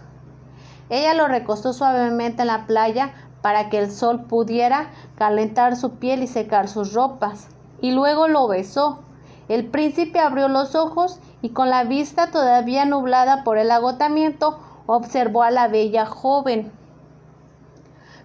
Ella 0.91 1.15
lo 1.15 1.27
recostó 1.27 1.73
suavemente 1.73 2.43
en 2.43 2.47
la 2.47 2.67
playa 2.67 3.13
para 3.41 3.69
que 3.69 3.79
el 3.79 3.91
sol 3.91 4.25
pudiera 4.25 4.91
calentar 5.15 5.75
su 5.75 5.95
piel 5.95 6.21
y 6.21 6.27
secar 6.27 6.67
sus 6.67 6.93
ropas, 6.93 7.47
y 7.81 7.91
luego 7.91 8.27
lo 8.27 8.47
besó. 8.47 8.99
El 9.47 9.65
príncipe 9.65 10.19
abrió 10.19 10.49
los 10.49 10.75
ojos 10.75 11.19
y 11.41 11.49
con 11.49 11.71
la 11.71 11.83
vista 11.83 12.29
todavía 12.29 12.85
nublada 12.85 13.43
por 13.43 13.57
el 13.57 13.71
agotamiento, 13.71 14.59
observó 14.85 15.41
a 15.41 15.49
la 15.49 15.67
bella 15.67 16.05
joven. 16.05 16.71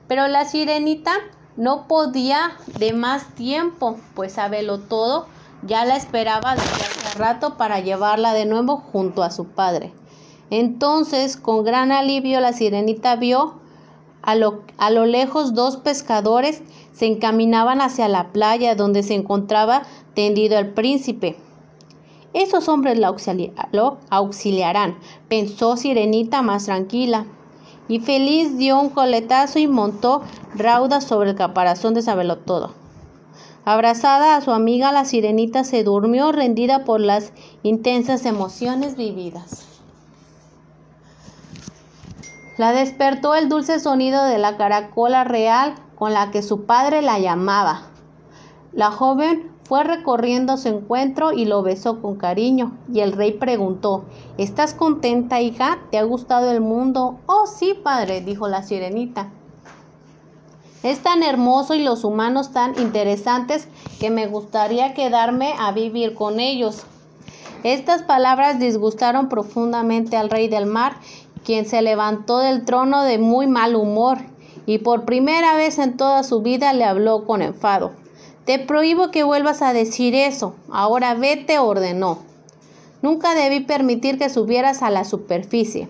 Pero 0.09 0.29
la 0.29 0.45
sirenita 0.45 1.13
no 1.57 1.87
podía 1.87 2.53
de 2.79 2.93
más 2.93 3.35
tiempo, 3.35 3.97
pues 4.15 4.35
sabelo 4.35 4.81
todo, 4.81 5.27
ya 5.63 5.85
la 5.85 5.97
esperaba 5.97 6.55
desde 6.55 6.85
hace 6.85 7.19
rato 7.19 7.57
para 7.57 7.81
llevarla 7.81 8.35
de 8.35 8.45
nuevo 8.45 8.77
junto 8.77 9.23
a 9.23 9.31
su 9.31 9.47
padre. 9.47 9.93
Entonces, 10.51 11.37
con 11.37 11.65
gran 11.65 11.91
alivio, 11.93 12.41
la 12.41 12.53
sirenita 12.53 13.17
vio 13.17 13.55
a 14.23 14.35
lo, 14.35 14.63
a 14.79 14.91
lo 14.91 15.07
lejos 15.07 15.55
dos 15.55 15.77
pescadores 15.77 16.63
se 16.93 17.07
encaminaban 17.07 17.81
hacia 17.81 18.09
la 18.09 18.33
playa 18.33 18.75
donde 18.75 19.03
se 19.03 19.15
encontraba 19.15 19.83
tendido 20.15 20.59
el 20.59 20.71
príncipe. 20.71 21.37
Esos 22.33 22.69
hombres 22.69 22.99
lo 22.99 23.99
auxiliarán, 24.11 24.99
pensó 25.29 25.77
Sirenita 25.77 26.43
más 26.43 26.65
tranquila. 26.65 27.27
Y 27.89 28.01
feliz 28.01 28.57
dio 28.57 28.81
un 28.81 28.89
coletazo 28.89 29.59
y 29.59 29.69
montó 29.69 30.23
rauda 30.55 31.01
sobre 31.01 31.31
el 31.31 31.37
caparazón 31.37 31.95
de 31.95 32.03
Sabelotodo. 32.03 32.73
Abrazada 33.67 34.37
a 34.37 34.41
su 34.41 34.51
amiga, 34.51 34.93
la 34.93 35.05
sirenita 35.05 35.65
se 35.65 35.85
durmió 35.85 36.33
rendida 36.33 36.85
por 36.85 37.01
las 37.01 37.33
intensas 37.63 38.27
emociones 38.27 38.97
vividas. 38.97 39.67
La 42.57 42.73
despertó 42.73 43.35
el 43.35 43.49
dulce 43.49 43.81
sonido 43.81 44.25
de 44.25 44.39
la 44.39 44.57
caracola 44.57 45.25
real 45.25 45.75
con 45.97 46.13
la 46.13 46.31
que 46.31 46.43
su 46.43 46.67
padre 46.67 47.03
la 47.03 47.19
llamaba. 47.19 47.83
La 48.73 48.91
joven 48.91 49.51
fue 49.65 49.83
recorriendo 49.83 50.57
su 50.57 50.69
encuentro 50.69 51.33
y 51.33 51.47
lo 51.47 51.63
besó 51.63 52.01
con 52.01 52.17
cariño, 52.17 52.73
y 52.93 53.01
el 53.01 53.13
rey 53.13 53.33
preguntó 53.33 54.05
¿Estás 54.39 54.75
contenta, 54.75 55.41
hija? 55.41 55.79
¿Te 55.91 55.99
ha 55.99 56.03
gustado 56.03 56.51
el 56.51 56.61
mundo? 56.61 57.19
Oh, 57.27 57.47
sí, 57.47 57.75
padre, 57.75 58.21
dijo 58.21 58.47
la 58.47 58.63
sirenita. 58.63 59.31
Es 60.83 60.99
tan 60.99 61.23
hermoso 61.23 61.75
y 61.75 61.83
los 61.83 62.05
humanos 62.05 62.53
tan 62.53 62.79
interesantes 62.79 63.69
que 64.01 64.11
me 64.11 64.27
gustaría 64.27 64.93
quedarme 64.93 65.55
a 65.59 65.73
vivir 65.73 66.15
con 66.15 66.41
ellos. 66.41 66.85
Estas 67.63 68.03
palabras 68.03 68.59
disgustaron 68.59 69.31
profundamente 69.31 70.19
al 70.19 70.29
rey 70.29 70.49
del 70.49 70.67
mar, 70.67 70.97
quien 71.43 71.65
se 71.65 71.81
levantó 71.81 72.39
del 72.39 72.67
trono 72.67 73.03
de 73.03 73.17
muy 73.17 73.47
mal 73.47 73.77
humor 73.77 74.19
y 74.67 74.79
por 74.79 75.07
primera 75.07 75.55
vez 75.57 75.79
en 75.79 75.97
toda 75.97 76.23
su 76.23 76.43
vida 76.43 76.75
le 76.75 76.85
habló 76.85 77.25
con 77.25 77.41
enfado. 77.41 77.93
Te 78.45 78.59
prohíbo 78.59 79.11
que 79.11 79.25
vuelvas 79.25 79.63
a 79.63 79.73
decir 79.73 80.15
eso. 80.15 80.55
Ahora 80.71 81.15
vete, 81.15 81.59
ordenó. 81.59 82.19
Nunca 83.01 83.35
debí 83.35 83.61
permitir 83.61 84.19
que 84.19 84.29
subieras 84.29 84.83
a 84.83 84.91
la 84.91 85.05
superficie. 85.05 85.89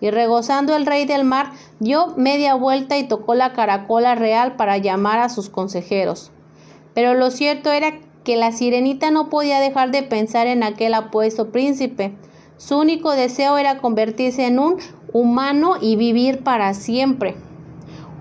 Y 0.00 0.10
regozando 0.10 0.76
el 0.76 0.86
rey 0.86 1.06
del 1.06 1.24
mar, 1.24 1.52
dio 1.80 2.14
media 2.16 2.54
vuelta 2.54 2.96
y 2.98 3.08
tocó 3.08 3.34
la 3.34 3.52
caracola 3.52 4.14
real 4.14 4.54
para 4.54 4.78
llamar 4.78 5.18
a 5.18 5.28
sus 5.28 5.48
consejeros. 5.48 6.30
Pero 6.94 7.14
lo 7.14 7.30
cierto 7.30 7.72
era 7.72 7.98
que 8.22 8.36
la 8.36 8.52
sirenita 8.52 9.10
no 9.10 9.28
podía 9.28 9.58
dejar 9.58 9.90
de 9.90 10.02
pensar 10.02 10.46
en 10.46 10.62
aquel 10.62 10.94
apuesto 10.94 11.50
príncipe. 11.50 12.12
Su 12.58 12.78
único 12.78 13.12
deseo 13.12 13.58
era 13.58 13.78
convertirse 13.78 14.46
en 14.46 14.58
un 14.58 14.76
humano 15.12 15.74
y 15.80 15.96
vivir 15.96 16.44
para 16.44 16.74
siempre 16.74 17.34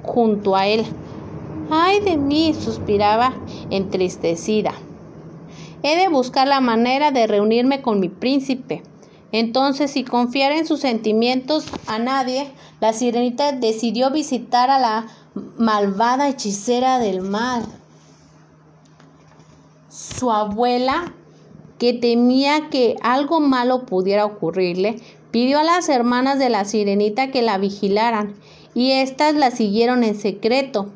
junto 0.03 0.55
a 0.55 0.65
él. 0.67 0.85
Ay 1.69 1.99
de 1.99 2.17
mí, 2.17 2.53
suspiraba 2.53 3.33
entristecida. 3.69 4.73
He 5.83 5.95
de 5.95 6.09
buscar 6.09 6.47
la 6.47 6.59
manera 6.59 7.11
de 7.11 7.27
reunirme 7.27 7.81
con 7.81 7.99
mi 7.99 8.09
príncipe. 8.09 8.83
Entonces, 9.31 9.91
sin 9.91 10.05
confiar 10.05 10.51
en 10.51 10.65
sus 10.65 10.79
sentimientos 10.79 11.65
a 11.85 11.99
nadie, 11.99 12.51
la 12.79 12.93
sirenita 12.93 13.51
decidió 13.51 14.09
visitar 14.09 14.69
a 14.69 14.79
la 14.79 15.07
malvada 15.57 16.29
hechicera 16.29 16.97
del 16.99 17.21
mal. 17.21 17.65
Su 19.89 20.31
abuela, 20.31 21.13
que 21.77 21.93
temía 21.93 22.69
que 22.69 22.95
algo 23.01 23.39
malo 23.39 23.85
pudiera 23.85 24.25
ocurrirle, 24.25 24.99
pidió 25.31 25.59
a 25.59 25.63
las 25.63 25.89
hermanas 25.89 26.39
de 26.39 26.49
la 26.49 26.65
sirenita 26.65 27.29
que 27.29 27.41
la 27.41 27.57
vigilaran, 27.57 28.35
y 28.73 28.91
éstas 28.91 29.35
la 29.35 29.51
siguieron 29.51 30.03
en 30.03 30.15
secreto. 30.15 30.89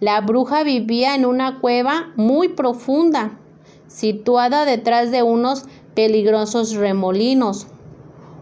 La 0.00 0.22
bruja 0.22 0.62
vivía 0.62 1.14
en 1.14 1.26
una 1.26 1.60
cueva 1.60 2.12
muy 2.16 2.48
profunda, 2.48 3.38
situada 3.86 4.64
detrás 4.64 5.10
de 5.10 5.22
unos 5.22 5.66
peligrosos 5.94 6.74
remolinos. 6.74 7.66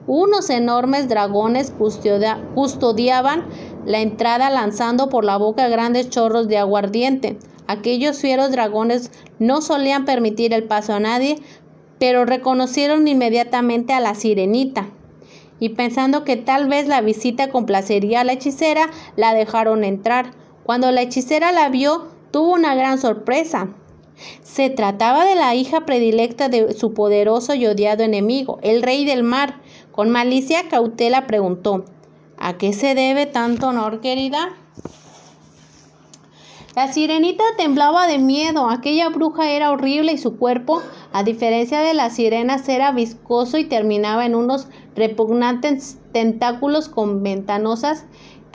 Unos 0.07 0.51
enormes 0.51 1.09
dragones 1.09 1.73
custodiaban 2.55 3.45
la 3.85 4.01
entrada 4.01 4.51
lanzando 4.51 5.09
por 5.09 5.25
la 5.25 5.37
boca 5.37 5.67
grandes 5.67 6.11
chorros 6.11 6.47
de 6.47 6.59
aguardiente. 6.59 7.39
Aquellos 7.67 8.19
fieros 8.19 8.53
dragones 8.53 9.11
no 9.41 9.61
solían 9.61 10.05
permitir 10.05 10.55
el 10.55 10.63
paso 10.63 10.95
a 10.95 11.01
nadie, 11.01 11.41
pero 11.99 12.25
reconocieron 12.25 13.09
inmediatamente 13.09 13.93
a 13.93 14.01
la 14.01 14.15
sirenita. 14.15 14.91
Y 15.59 15.71
pensando 15.71 16.23
que 16.23 16.37
tal 16.37 16.69
vez 16.69 16.87
la 16.87 17.01
visita 17.01 17.51
complacería 17.51 18.21
a 18.21 18.25
la 18.25 18.35
hechicera, 18.35 18.91
la 19.17 19.35
dejaron 19.35 19.83
entrar. 19.83 20.31
Cuando 20.69 20.93
la 20.93 21.01
hechicera 21.01 21.51
la 21.51 21.71
vio, 21.71 22.09
tuvo 22.31 22.53
una 22.53 22.75
gran 22.75 22.99
sorpresa. 22.99 23.69
Se 24.43 24.69
trataba 24.69 25.25
de 25.25 25.35
la 25.35 25.55
hija 25.55 25.87
predilecta 25.87 26.51
de 26.51 26.75
su 26.75 26.93
poderoso 26.93 27.55
y 27.55 27.65
odiado 27.65 28.05
enemigo, 28.05 28.59
el 28.61 28.83
rey 28.83 29.07
del 29.07 29.23
mar. 29.23 29.63
Con 29.93 30.11
malicia 30.11 30.69
cautela 30.69 31.27
preguntó, 31.27 31.87
¿A 32.37 32.59
qué 32.59 32.75
se 32.75 32.95
debe 32.95 33.25
tanto 33.25 33.69
honor, 33.69 34.03
querida? 34.03 34.59
La 36.77 36.93
sirenita 36.93 37.45
temblaba 37.57 38.07
de 38.07 38.19
miedo. 38.19 38.69
Aquella 38.69 39.09
bruja 39.09 39.51
era 39.51 39.71
horrible 39.71 40.13
y 40.13 40.19
su 40.19 40.37
cuerpo, 40.37 40.83
a 41.15 41.23
diferencia 41.23 41.81
de 41.81 41.95
las 41.95 42.17
sirenas, 42.17 42.69
era 42.69 42.93
viscoso 42.93 43.57
y 43.57 43.65
terminaba 43.65 44.27
en 44.27 44.35
unos 44.35 44.69
repugnantes 44.95 45.97
tentáculos 46.13 46.91
con 46.91 47.23
ventanosas 47.23 48.05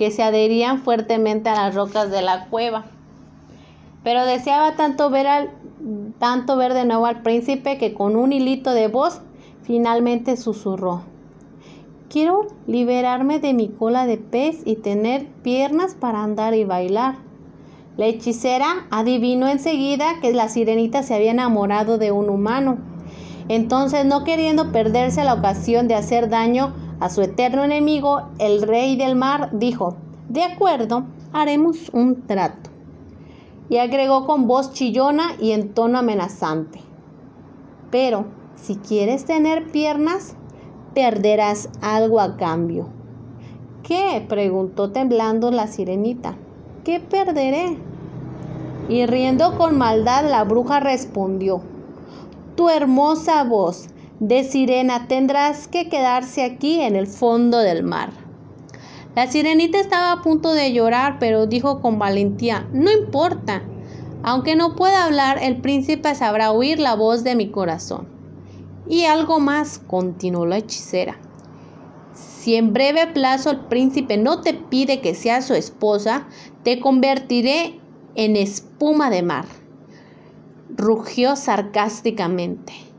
que 0.03 0.11
se 0.11 0.21
adherían 0.21 0.79
fuertemente 0.79 1.47
a 1.47 1.55
las 1.55 1.75
rocas 1.75 2.11
de 2.11 2.21
la 2.21 2.47
cueva. 2.49 2.83
Pero 4.03 4.25
deseaba 4.25 4.75
tanto 4.75 5.09
ver, 5.09 5.27
al, 5.27 5.51
tanto 6.19 6.57
ver 6.57 6.73
de 6.73 6.83
nuevo 6.83 7.05
al 7.05 7.21
príncipe 7.21 7.77
que 7.77 7.93
con 7.93 8.17
un 8.17 8.33
hilito 8.33 8.71
de 8.71 8.89
voz 8.89 9.21
finalmente 9.61 10.35
susurró. 10.35 11.03
Quiero 12.09 12.47
liberarme 12.67 13.39
de 13.39 13.53
mi 13.53 13.69
cola 13.69 14.05
de 14.05 14.17
pez 14.17 14.63
y 14.65 14.75
tener 14.75 15.25
piernas 15.41 15.95
para 15.95 16.21
andar 16.21 16.53
y 16.53 16.65
bailar. 16.65 17.15
La 17.95 18.07
hechicera 18.07 18.85
adivinó 18.91 19.47
enseguida 19.47 20.19
que 20.21 20.33
la 20.33 20.49
sirenita 20.49 21.01
se 21.01 21.15
había 21.15 21.31
enamorado 21.31 21.97
de 21.97 22.11
un 22.11 22.29
humano. 22.29 22.77
Entonces, 23.47 24.03
no 24.03 24.25
queriendo 24.25 24.73
perderse 24.73 25.23
la 25.23 25.35
ocasión 25.35 25.87
de 25.87 25.95
hacer 25.95 26.27
daño 26.27 26.73
a 27.03 27.09
su 27.09 27.21
eterno 27.21 27.65
enemigo, 27.65 28.29
el 28.39 28.61
rey 28.61 28.95
del 28.95 29.17
mar 29.17 29.49
dijo, 29.51 29.97
de 30.29 30.41
acuerdo, 30.41 31.03
haremos 31.33 31.89
un 31.89 32.21
trato 32.25 32.69
y 33.67 33.75
agregó 33.75 34.25
con 34.25 34.47
voz 34.47 34.71
chillona 34.71 35.31
y 35.37 35.51
en 35.51 35.73
tono 35.73 35.99
amenazante. 35.99 36.79
Pero 37.91 38.23
si 38.55 38.77
quieres 38.77 39.25
tener 39.25 39.69
piernas, 39.69 40.37
perderás 40.93 41.67
algo 41.81 42.21
a 42.21 42.37
cambio. 42.37 42.87
¿Qué? 43.83 44.25
preguntó 44.29 44.91
temblando 44.91 45.51
la 45.51 45.67
sirenita. 45.67 46.37
¿Qué 46.85 47.01
perderé? 47.01 47.79
Y 48.87 49.05
riendo 49.07 49.57
con 49.57 49.77
maldad, 49.77 50.23
la 50.29 50.45
bruja 50.45 50.79
respondió, 50.79 51.59
Tu 52.55 52.69
hermosa 52.69 53.43
voz 53.43 53.89
de 54.27 54.45
sirena 54.45 55.09
tendrás 55.09 55.67
que 55.67 55.89
quedarse 55.89 56.45
aquí 56.45 56.79
en 56.79 56.95
el 56.95 57.07
fondo 57.07 57.57
del 57.57 57.83
mar. 57.83 58.11
La 59.15 59.27
sirenita 59.27 59.77
estaba 59.81 60.13
a 60.13 60.21
punto 60.21 60.53
de 60.53 60.71
llorar, 60.71 61.17
pero 61.19 61.45
dijo 61.45 61.81
con 61.81 61.99
valentía, 61.99 62.65
No 62.71 62.89
importa, 62.89 63.63
aunque 64.23 64.55
no 64.55 64.77
pueda 64.77 65.03
hablar, 65.03 65.39
el 65.41 65.57
príncipe 65.59 66.15
sabrá 66.15 66.53
oír 66.53 66.79
la 66.79 66.95
voz 66.95 67.25
de 67.25 67.35
mi 67.35 67.51
corazón. 67.51 68.07
Y 68.87 69.03
algo 69.03 69.41
más, 69.41 69.77
continuó 69.77 70.45
la 70.45 70.59
hechicera. 70.59 71.19
Si 72.13 72.55
en 72.55 72.71
breve 72.71 73.07
plazo 73.07 73.51
el 73.51 73.59
príncipe 73.65 74.15
no 74.15 74.39
te 74.39 74.53
pide 74.53 75.01
que 75.01 75.15
seas 75.15 75.45
su 75.47 75.53
esposa, 75.53 76.27
te 76.63 76.79
convertiré 76.79 77.77
en 78.15 78.37
espuma 78.37 79.09
de 79.09 79.21
mar. 79.21 79.45
Rugió 80.69 81.35
sarcásticamente. 81.35 82.92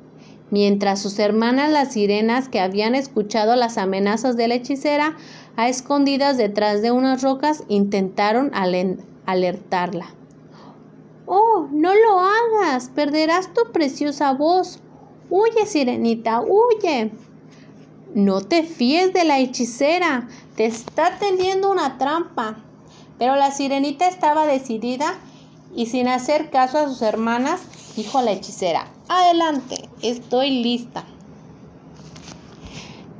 Mientras 0.54 1.02
sus 1.02 1.18
hermanas 1.18 1.72
las 1.72 1.94
sirenas 1.94 2.48
que 2.48 2.60
habían 2.60 2.94
escuchado 2.94 3.56
las 3.56 3.76
amenazas 3.76 4.36
de 4.36 4.46
la 4.46 4.54
hechicera 4.54 5.16
a 5.56 5.68
escondidas 5.68 6.36
detrás 6.36 6.80
de 6.80 6.92
unas 6.92 7.22
rocas 7.22 7.64
intentaron 7.66 8.52
alertarla. 9.26 10.14
Oh, 11.26 11.66
no 11.72 11.92
lo 11.92 12.20
hagas, 12.20 12.88
perderás 12.88 13.52
tu 13.52 13.72
preciosa 13.72 14.32
voz. 14.32 14.78
Huye, 15.28 15.66
sirenita, 15.66 16.40
huye. 16.40 17.10
No 18.14 18.40
te 18.40 18.62
fíes 18.62 19.12
de 19.12 19.24
la 19.24 19.40
hechicera, 19.40 20.28
te 20.54 20.66
está 20.66 21.18
tendiendo 21.18 21.68
una 21.68 21.98
trampa. 21.98 22.58
Pero 23.18 23.34
la 23.34 23.50
sirenita 23.50 24.06
estaba 24.06 24.46
decidida 24.46 25.14
y 25.74 25.86
sin 25.86 26.06
hacer 26.06 26.50
caso 26.50 26.78
a 26.78 26.86
sus 26.86 27.02
hermanas, 27.02 27.60
dijo 27.96 28.22
la 28.22 28.32
hechicera, 28.32 28.86
adelante, 29.08 29.88
estoy 30.02 30.62
lista. 30.62 31.04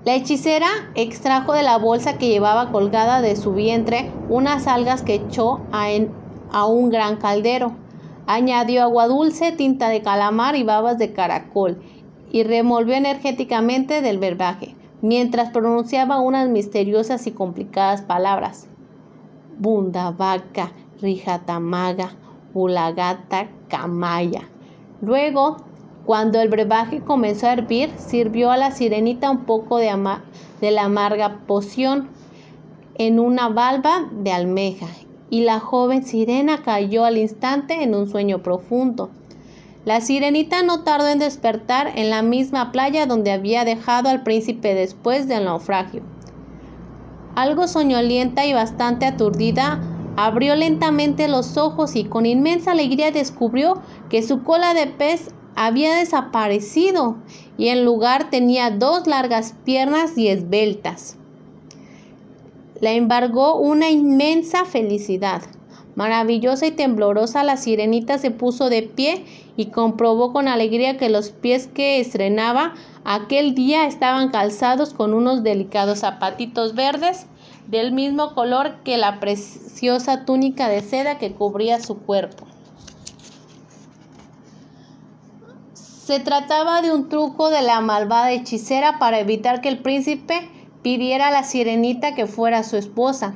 La 0.04 0.14
hechicera 0.14 0.68
extrajo 0.94 1.54
de 1.54 1.62
la 1.62 1.78
bolsa 1.78 2.18
que 2.18 2.28
llevaba 2.28 2.70
colgada 2.70 3.22
de 3.22 3.36
su 3.36 3.54
vientre 3.54 4.10
unas 4.28 4.66
algas 4.66 5.02
que 5.02 5.14
echó 5.14 5.60
a, 5.72 5.88
a 6.50 6.66
un 6.66 6.90
gran 6.90 7.16
caldero. 7.16 7.72
Añadió 8.26 8.82
agua 8.82 9.06
dulce, 9.06 9.52
tinta 9.52 9.88
de 9.88 10.02
calamar 10.02 10.56
y 10.56 10.62
babas 10.62 10.98
de 10.98 11.12
caracol 11.14 11.82
y 12.30 12.42
revolvió 12.42 12.94
energéticamente 12.94 14.02
del 14.02 14.18
verbaje 14.18 14.76
mientras 15.00 15.50
pronunciaba 15.50 16.20
unas 16.20 16.48
misteriosas 16.48 17.26
y 17.26 17.32
complicadas 17.32 18.02
palabras. 18.02 18.66
Bundavaca, 19.58 20.72
Rijatamaga, 21.00 22.16
Ulagata, 22.54 23.48
Camaya. 23.68 24.53
Luego, 25.04 25.58
cuando 26.06 26.40
el 26.40 26.49
brebaje 26.49 27.02
comenzó 27.02 27.46
a 27.46 27.52
hervir, 27.52 27.92
sirvió 27.99 28.50
a 28.50 28.56
la 28.56 28.70
sirenita 28.70 29.30
un 29.30 29.44
poco 29.44 29.76
de, 29.76 29.90
la 30.70 30.84
amarga 30.84 31.40
poción 31.46 32.08
en 32.94 33.20
una 33.20 33.49
balba 33.49 34.08
de 34.12 34.32
almeja, 34.32 34.87
y 35.28 35.42
la 35.42 35.61
joven 35.61 36.04
sirena 36.04 36.62
cayó 36.62 37.04
al 37.04 37.18
instante 37.18 37.82
en 37.82 37.94
un 37.94 38.08
sueño 38.08 38.42
profundo. 38.42 39.11
La 39.84 40.00
sirenita 40.00 40.62
no 40.62 40.84
tardó 40.84 41.08
en 41.08 41.18
despertar 41.18 41.92
en 41.96 42.08
la 42.08 42.23
misma 42.23 42.73
playa 42.73 43.04
donde 43.04 43.30
había 43.30 43.66
dejado 43.66 44.08
al 44.08 44.23
príncipe 44.23 44.75
después 44.75 45.28
del 45.28 45.44
naufragio. 45.44 46.02
Algo 47.34 47.68
soñolienta 47.68 48.46
y 48.46 48.54
bastante 48.54 49.04
aturdida, 49.04 49.82
abrió 50.16 50.54
lentamente 50.54 51.28
los 51.28 51.56
ojos 51.56 51.97
y 51.97 52.04
con 52.04 52.26
inmensa 52.26 52.73
alegría 52.73 53.11
descubrió 53.11 53.80
que 54.09 54.23
su 54.23 54.42
cola 54.42 54.75
de 54.75 54.87
pez 54.87 55.30
había 55.56 55.94
desaparecido 55.97 57.16
y 57.56 57.68
en 57.68 57.85
lugar 57.85 58.30
tenía 58.30 58.71
dos 58.71 59.06
largas 59.06 59.54
piernas 59.64 60.16
y 60.16 60.28
esbeltas. 60.28 61.16
La 62.81 62.92
embargó 62.92 63.57
una 63.57 63.90
inmensa 63.90 64.64
felicidad. 64.64 65.42
Maravillosa 65.94 66.66
y 66.66 66.72
temblorosa, 66.72 67.44
la 67.44 67.57
sirenita 67.57 68.18
se 68.18 68.33
puso 68.33 68.68
de 68.68 68.83
pie 68.83 69.24
y 69.57 69.66
comprobó 69.66 70.33
con 70.33 70.48
alegría 70.48 70.96
que 70.96 71.09
los 71.09 71.31
pies 71.31 71.68
que 71.68 72.00
estrenaba 72.00 72.74
aquel 73.05 73.55
día 73.55 73.87
estaban 73.87 74.31
calzados 74.31 74.92
con 74.92 75.14
unos 75.14 75.44
delicados 75.44 76.00
zapatitos 76.00 76.74
verdes 76.74 77.27
del 77.66 77.92
mismo 77.92 78.35
color 78.35 78.83
que 78.85 78.96
la 78.96 79.20
preciosa 79.20 80.24
túnica 80.24 80.68
de 80.68 80.83
seda 80.83 81.18
que 81.18 81.33
cubría 81.33 81.81
su 81.81 81.98
cuerpo. 81.98 82.46
Se 85.74 86.20
trataba 86.20 86.83
de 86.83 86.92
un 86.92 87.09
truco 87.09 87.48
de 87.48 87.62
la 87.62 87.81
malvada 87.81 88.33
hechicera 88.33 88.98
para 88.98 89.18
evitar 89.20 89.62
que 89.62 89.70
el 89.70 89.79
príncipe 89.79 90.50
pidiera 90.83 91.29
a 91.29 91.31
la 91.31 91.44
sirenita 91.44 92.14
que 92.14 92.27
fuera 92.27 92.62
su 92.62 92.77
esposa. 92.77 93.35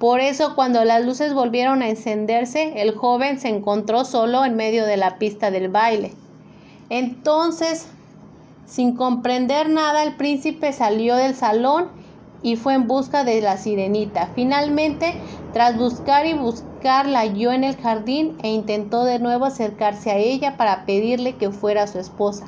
Por 0.00 0.20
eso 0.20 0.56
cuando 0.56 0.84
las 0.84 1.04
luces 1.04 1.32
volvieron 1.32 1.82
a 1.82 1.88
encenderse, 1.88 2.82
el 2.82 2.96
joven 2.96 3.38
se 3.38 3.48
encontró 3.48 4.04
solo 4.04 4.44
en 4.44 4.56
medio 4.56 4.84
de 4.84 4.96
la 4.96 5.18
pista 5.18 5.52
del 5.52 5.68
baile. 5.68 6.14
Entonces, 6.88 7.86
sin 8.66 8.96
comprender 8.96 9.68
nada, 9.68 10.02
el 10.02 10.16
príncipe 10.16 10.72
salió 10.72 11.14
del 11.16 11.36
salón 11.36 11.99
y 12.42 12.56
fue 12.56 12.74
en 12.74 12.86
busca 12.86 13.24
de 13.24 13.40
la 13.40 13.56
sirenita. 13.56 14.30
Finalmente, 14.34 15.14
tras 15.52 15.76
buscar 15.76 16.26
y 16.26 16.34
buscar, 16.34 17.06
la 17.06 17.20
halló 17.20 17.52
en 17.52 17.64
el 17.64 17.76
jardín 17.76 18.38
e 18.42 18.50
intentó 18.50 19.04
de 19.04 19.18
nuevo 19.18 19.44
acercarse 19.44 20.10
a 20.10 20.16
ella 20.16 20.56
para 20.56 20.86
pedirle 20.86 21.36
que 21.36 21.50
fuera 21.50 21.86
su 21.86 21.98
esposa. 21.98 22.46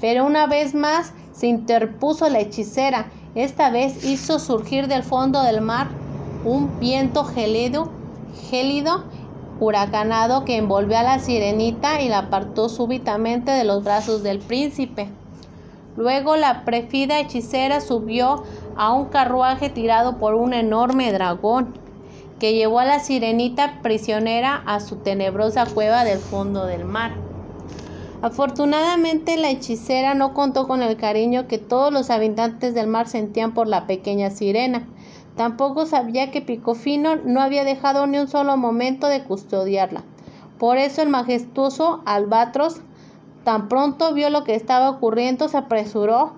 Pero 0.00 0.24
una 0.24 0.46
vez 0.46 0.74
más 0.74 1.12
se 1.32 1.46
interpuso 1.46 2.28
la 2.28 2.40
hechicera. 2.40 3.10
Esta 3.34 3.70
vez 3.70 4.04
hizo 4.04 4.38
surgir 4.38 4.88
del 4.88 5.02
fondo 5.02 5.42
del 5.42 5.60
mar 5.60 5.88
un 6.44 6.80
viento 6.80 7.24
gélido, 7.24 7.90
gélido, 8.50 9.04
huracanado 9.60 10.44
que 10.44 10.56
envolvió 10.56 10.98
a 10.98 11.02
la 11.02 11.18
sirenita 11.18 12.00
y 12.00 12.08
la 12.08 12.18
apartó 12.18 12.68
súbitamente 12.68 13.52
de 13.52 13.64
los 13.64 13.84
brazos 13.84 14.22
del 14.22 14.38
príncipe. 14.38 15.08
Luego 15.96 16.36
la 16.36 16.64
prefida 16.64 17.20
hechicera 17.20 17.80
subió 17.80 18.42
a 18.80 18.92
un 18.92 19.10
carruaje 19.10 19.68
tirado 19.68 20.16
por 20.16 20.34
un 20.34 20.54
enorme 20.54 21.12
dragón, 21.12 21.74
que 22.38 22.54
llevó 22.54 22.78
a 22.80 22.86
la 22.86 23.00
sirenita 23.00 23.80
prisionera 23.82 24.62
a 24.64 24.80
su 24.80 24.96
tenebrosa 24.96 25.66
cueva 25.66 26.04
del 26.04 26.18
fondo 26.18 26.64
del 26.64 26.86
mar. 26.86 27.12
Afortunadamente 28.22 29.36
la 29.36 29.50
hechicera 29.50 30.14
no 30.14 30.32
contó 30.32 30.66
con 30.66 30.82
el 30.82 30.96
cariño 30.96 31.46
que 31.46 31.58
todos 31.58 31.92
los 31.92 32.08
habitantes 32.08 32.72
del 32.72 32.86
mar 32.86 33.06
sentían 33.06 33.52
por 33.52 33.68
la 33.68 33.86
pequeña 33.86 34.30
sirena, 34.30 34.86
Tampoco 35.36 35.86
sabía 35.86 36.30
que 36.30 36.42
Picofino 36.42 37.16
no 37.16 37.40
había 37.40 37.64
dejado 37.64 38.06
ni 38.06 38.18
un 38.18 38.28
solo 38.28 38.56
momento 38.56 39.06
de 39.06 39.24
custodiarla. 39.24 40.02
Por 40.58 40.76
eso 40.76 41.00
el 41.00 41.08
majestuoso 41.08 42.02
albatros, 42.04 42.82
tan 43.44 43.68
pronto 43.68 44.12
vio 44.12 44.28
lo 44.28 44.44
que 44.44 44.54
estaba 44.54 44.90
ocurriendo, 44.90 45.48
se 45.48 45.56
apresuró 45.56 46.34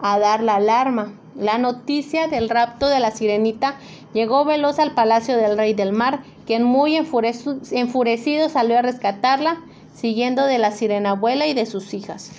a 0.00 0.18
dar 0.18 0.42
la 0.42 0.54
alarma. 0.56 1.12
La 1.38 1.58
noticia 1.58 2.28
del 2.28 2.48
rapto 2.48 2.88
de 2.88 2.98
la 2.98 3.10
sirenita 3.10 3.76
llegó 4.14 4.44
veloz 4.44 4.78
al 4.78 4.94
palacio 4.94 5.36
del 5.36 5.58
rey 5.58 5.74
del 5.74 5.92
mar, 5.92 6.22
quien 6.46 6.62
muy 6.62 6.96
enfurecido 6.96 8.48
salió 8.48 8.78
a 8.78 8.82
rescatarla, 8.82 9.60
siguiendo 9.94 10.46
de 10.46 10.58
la 10.58 10.70
sirena 10.70 11.10
abuela 11.10 11.46
y 11.46 11.52
de 11.52 11.66
sus 11.66 11.92
hijas. 11.92 12.30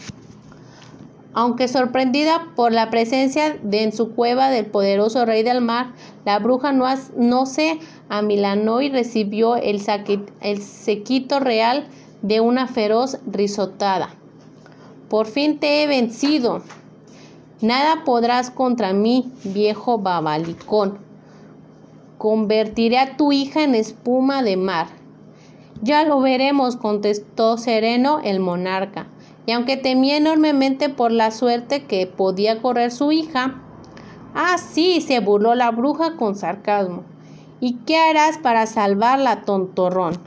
Aunque 1.34 1.68
sorprendida 1.68 2.48
por 2.56 2.72
la 2.72 2.90
presencia 2.90 3.56
de 3.62 3.84
en 3.84 3.92
su 3.92 4.16
cueva 4.16 4.50
del 4.50 4.66
poderoso 4.66 5.24
rey 5.24 5.44
del 5.44 5.62
mar, 5.62 5.94
la 6.26 6.40
bruja 6.40 6.72
no, 6.72 7.46
se 7.46 7.80
amilanó 8.10 8.82
y 8.82 8.90
recibió 8.90 9.56
el, 9.56 9.80
el 10.42 10.62
sequito 10.64 11.40
real 11.40 11.88
de 12.24 12.42
una 12.42 12.66
feroz 12.66 13.20
risotada. 13.28 14.10
Por 15.10 15.28
fin 15.28 15.60
te 15.60 15.84
he 15.84 15.88
vencido. 15.88 16.64
Nada 17.62 18.04
podrás 18.06 18.52
contra 18.52 18.94
mí, 18.94 19.32
viejo 19.44 19.98
babalicón. 19.98 21.00
Convertiré 22.18 23.00
a 23.00 23.18
tu 23.18 23.32
hija 23.32 23.64
en 23.64 23.76
espuma 23.76 24.44
de 24.44 24.58
mar. 24.58 24.88
Ya 25.82 26.04
lo 26.04 26.20
veremos, 26.20 26.76
contestó 26.76 27.58
sereno 27.58 28.20
el 28.24 28.40
monarca 28.40 29.08
y 29.48 29.54
aunque 29.54 29.78
temía 29.78 30.18
enormemente 30.18 30.90
por 30.90 31.12
la 31.12 31.32
suerte 31.32 31.86
que 31.86 32.06
podía 32.06 32.62
correr 32.62 32.92
su 32.92 33.14
hija, 33.14 33.56
ah, 34.36 34.58
sí, 34.58 35.00
se 35.00 35.22
burló 35.22 35.56
la 35.56 35.72
bruja 35.72 36.18
con 36.18 36.36
sarcasmo. 36.36 37.04
¿Y 37.62 37.76
qué 37.86 37.98
harás 37.98 38.38
para 38.38 38.68
salvarla, 38.68 39.44
tontorrón? 39.44 40.20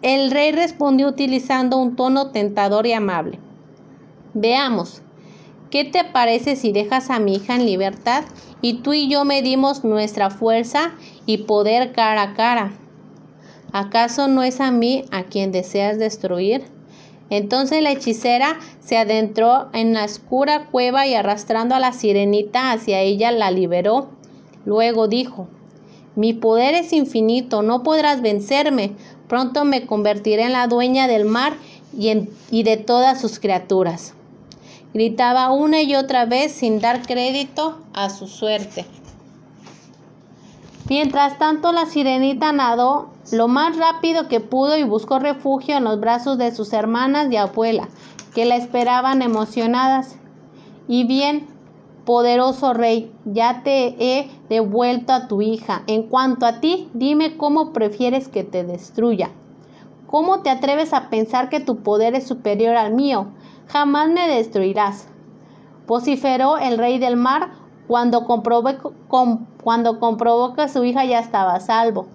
El 0.00 0.30
rey 0.30 0.52
respondió 0.52 1.06
utilizando 1.06 1.76
un 1.76 1.94
tono 1.96 2.30
tentador 2.30 2.86
y 2.86 2.94
amable. 2.94 3.38
Veamos, 4.32 5.02
¿qué 5.70 5.84
te 5.84 6.04
parece 6.04 6.56
si 6.56 6.72
dejas 6.72 7.10
a 7.10 7.18
mi 7.18 7.36
hija 7.36 7.54
en 7.54 7.64
libertad 7.64 8.24
y 8.60 8.74
tú 8.82 8.92
y 8.92 9.08
yo 9.08 9.24
medimos 9.24 9.84
nuestra 9.84 10.30
fuerza 10.30 10.92
y 11.26 11.38
poder 11.38 11.92
cara 11.92 12.22
a 12.22 12.34
cara? 12.34 12.72
¿Acaso 13.72 14.26
no 14.26 14.42
es 14.42 14.60
a 14.60 14.72
mí 14.72 15.04
a 15.12 15.24
quien 15.24 15.52
deseas 15.52 15.98
destruir? 15.98 16.64
Entonces 17.30 17.80
la 17.82 17.92
hechicera 17.92 18.58
se 18.80 18.98
adentró 18.98 19.68
en 19.72 19.94
la 19.94 20.04
oscura 20.04 20.66
cueva 20.66 21.06
y 21.06 21.14
arrastrando 21.14 21.76
a 21.76 21.78
la 21.78 21.92
sirenita 21.92 22.72
hacia 22.72 23.00
ella 23.00 23.30
la 23.30 23.52
liberó. 23.52 24.08
Luego 24.64 25.06
dijo, 25.06 25.46
Mi 26.16 26.34
poder 26.34 26.74
es 26.74 26.92
infinito, 26.92 27.62
no 27.62 27.84
podrás 27.84 28.20
vencerme. 28.20 28.94
Pronto 29.28 29.64
me 29.64 29.86
convertiré 29.86 30.42
en 30.42 30.52
la 30.52 30.66
dueña 30.66 31.06
del 31.06 31.24
mar 31.24 31.52
y, 31.96 32.12
y 32.50 32.64
de 32.64 32.76
todas 32.76 33.20
sus 33.20 33.38
criaturas. 33.38 34.14
Gritaba 34.92 35.52
una 35.52 35.82
y 35.82 35.94
otra 35.94 36.24
vez 36.24 36.52
sin 36.52 36.80
dar 36.80 37.02
crédito 37.02 37.78
a 37.92 38.10
su 38.10 38.26
suerte. 38.26 38.84
Mientras 40.88 41.38
tanto, 41.38 41.72
la 41.72 41.86
sirenita 41.86 42.50
nadó 42.52 43.10
lo 43.30 43.46
más 43.46 43.76
rápido 43.76 44.26
que 44.26 44.40
pudo 44.40 44.76
y 44.76 44.82
buscó 44.82 45.20
refugio 45.20 45.76
en 45.76 45.84
los 45.84 46.00
brazos 46.00 46.36
de 46.38 46.52
sus 46.52 46.72
hermanas 46.72 47.30
y 47.30 47.36
abuela, 47.36 47.88
que 48.34 48.44
la 48.44 48.56
esperaban 48.56 49.22
emocionadas. 49.22 50.16
Y 50.88 51.04
bien, 51.04 51.46
poderoso 52.04 52.74
rey, 52.74 53.12
ya 53.24 53.62
te 53.62 53.94
he 54.00 54.28
devuelto 54.48 55.12
a 55.12 55.28
tu 55.28 55.42
hija. 55.42 55.84
En 55.86 56.02
cuanto 56.02 56.44
a 56.44 56.58
ti, 56.58 56.88
dime 56.92 57.36
cómo 57.36 57.72
prefieres 57.72 58.26
que 58.26 58.42
te 58.42 58.64
destruya. 58.64 59.30
¿Cómo 60.08 60.40
te 60.40 60.50
atreves 60.50 60.92
a 60.92 61.08
pensar 61.08 61.48
que 61.48 61.60
tu 61.60 61.84
poder 61.84 62.16
es 62.16 62.26
superior 62.26 62.74
al 62.74 62.92
mío? 62.92 63.28
Jamás 63.72 64.08
me 64.08 64.26
destruirás. 64.26 65.06
Vociferó 65.86 66.58
el 66.58 66.76
rey 66.76 66.98
del 66.98 67.16
mar 67.16 67.50
cuando 67.86 68.24
comprobó, 68.24 68.70
cuando 69.62 70.00
comprobó 70.00 70.54
que 70.54 70.68
su 70.68 70.84
hija 70.84 71.04
ya 71.04 71.20
estaba 71.20 71.54
a 71.54 71.60
salvo. 71.60 72.06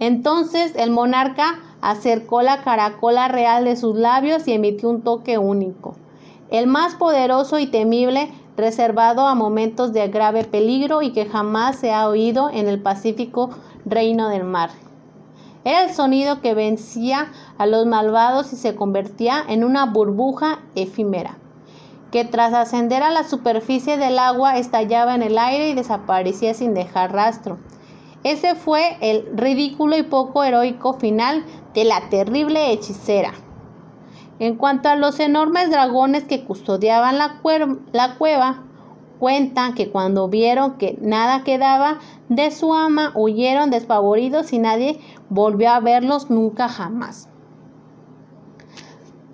Entonces 0.00 0.72
el 0.74 0.90
monarca 0.90 1.58
acercó 1.82 2.40
la 2.40 2.62
caracola 2.62 3.28
real 3.28 3.64
de 3.64 3.76
sus 3.76 3.96
labios 3.96 4.48
y 4.48 4.52
emitió 4.52 4.88
un 4.88 5.02
toque 5.02 5.36
único, 5.36 5.96
el 6.50 6.66
más 6.66 6.94
poderoso 6.94 7.58
y 7.58 7.66
temible, 7.66 8.30
reservado 8.56 9.26
a 9.26 9.34
momentos 9.34 9.92
de 9.92 10.08
grave 10.08 10.44
peligro 10.44 11.02
y 11.02 11.12
que 11.12 11.26
jamás 11.26 11.76
se 11.76 11.92
ha 11.92 12.08
oído 12.08 12.48
en 12.48 12.68
el 12.68 12.80
pacífico 12.80 13.50
reino 13.84 14.30
del 14.30 14.44
mar. 14.44 14.70
Era 15.66 15.82
el 15.82 15.92
sonido 15.92 16.40
que 16.40 16.54
vencía 16.54 17.32
a 17.58 17.66
los 17.66 17.86
malvados 17.86 18.52
y 18.52 18.56
se 18.56 18.76
convertía 18.76 19.42
en 19.48 19.64
una 19.64 19.86
burbuja 19.86 20.60
efímera 20.76 21.38
que 22.12 22.24
tras 22.24 22.54
ascender 22.54 23.02
a 23.02 23.10
la 23.10 23.24
superficie 23.24 23.96
del 23.96 24.20
agua 24.20 24.58
estallaba 24.58 25.16
en 25.16 25.22
el 25.22 25.36
aire 25.36 25.68
y 25.68 25.74
desaparecía 25.74 26.54
sin 26.54 26.72
dejar 26.72 27.12
rastro. 27.12 27.58
Ese 28.22 28.54
fue 28.54 28.96
el 29.00 29.36
ridículo 29.36 29.96
y 29.96 30.04
poco 30.04 30.44
heroico 30.44 30.94
final 30.94 31.44
de 31.74 31.84
la 31.84 32.08
terrible 32.10 32.70
hechicera. 32.70 33.32
En 34.38 34.54
cuanto 34.54 34.88
a 34.88 34.94
los 34.94 35.18
enormes 35.18 35.68
dragones 35.68 36.22
que 36.22 36.44
custodiaban 36.44 37.18
la, 37.18 37.40
la 37.92 38.14
cueva, 38.18 38.62
cuentan 39.18 39.74
que 39.74 39.90
cuando 39.90 40.28
vieron 40.28 40.78
que 40.78 40.98
nada 41.00 41.44
quedaba 41.44 41.98
de 42.28 42.50
su 42.50 42.74
ama, 42.74 43.12
huyeron 43.14 43.70
despavoridos 43.70 44.52
y 44.52 44.58
nadie 44.58 45.00
volvió 45.28 45.70
a 45.70 45.80
verlos 45.80 46.30
nunca 46.30 46.68
jamás. 46.68 47.28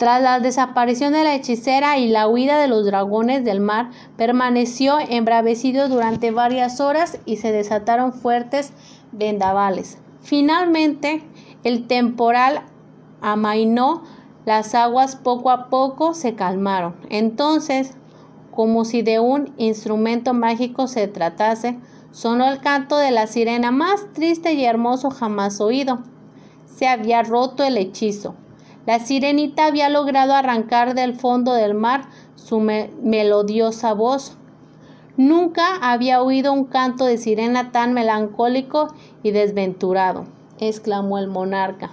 Tras 0.03 0.21
la 0.21 0.41
desaparición 0.41 1.13
de 1.13 1.23
la 1.23 1.37
hechicera 1.37 1.97
y 1.97 2.09
la 2.09 2.27
huida 2.27 2.59
de 2.59 2.67
los 2.67 2.85
dragones 2.85 3.45
del 3.45 3.61
mar, 3.61 3.91
permaneció 4.17 4.97
embravecido 4.99 5.89
durante 5.89 6.33
varias 6.33 6.81
horas 6.81 7.21
y 7.25 7.37
se 7.37 7.53
desataron 7.53 8.13
fuertes 8.13 8.73
vendavales. 9.13 9.99
Finalmente, 10.21 11.23
el 11.63 11.87
temporal 11.87 12.63
amainó, 13.21 14.03
las 14.45 14.75
aguas 14.75 15.15
poco 15.15 15.51
a 15.51 15.69
poco 15.69 16.15
se 16.15 16.35
calmaron. 16.35 16.97
Entonces, 17.09 17.97
como 18.53 18.85
si 18.85 19.03
de 19.03 19.19
un 19.19 19.53
instrumento 19.57 20.35
mágico 20.35 20.87
se 20.87 21.09
tratase, 21.09 21.79
sonó 22.13 22.47
el 22.49 22.61
canto 22.61 22.99
de 22.99 23.11
la 23.11 23.27
sirena 23.27 23.71
más 23.71 24.13
triste 24.13 24.53
y 24.53 24.65
hermoso 24.65 25.11
jamás 25.11 25.61
oído. 25.61 26.01
Se 26.67 26.87
había 26.87 27.23
roto 27.23 27.65
el 27.65 27.79
hechizo. 27.79 28.35
La 28.85 28.99
sirenita 28.99 29.67
había 29.67 29.89
logrado 29.89 30.35
arrancar 30.35 30.95
del 30.95 31.15
fondo 31.15 31.55
del 31.55 31.75
mar 31.75 32.09
su 32.35 32.61
melodiosa 32.61 33.95
voz. 33.95 34.37
Nunca 35.17 35.77
había 35.81 36.23
oído 36.23 36.53
un 36.53 36.65
canto 36.65 37.07
de 37.07 37.17
sirena 37.17 37.73
tan 37.73 37.95
melancólico 37.95 38.89
y 39.23 39.31
desventurado, 39.31 40.27
exclamó 40.59 41.19
el 41.19 41.29
monarca. 41.29 41.93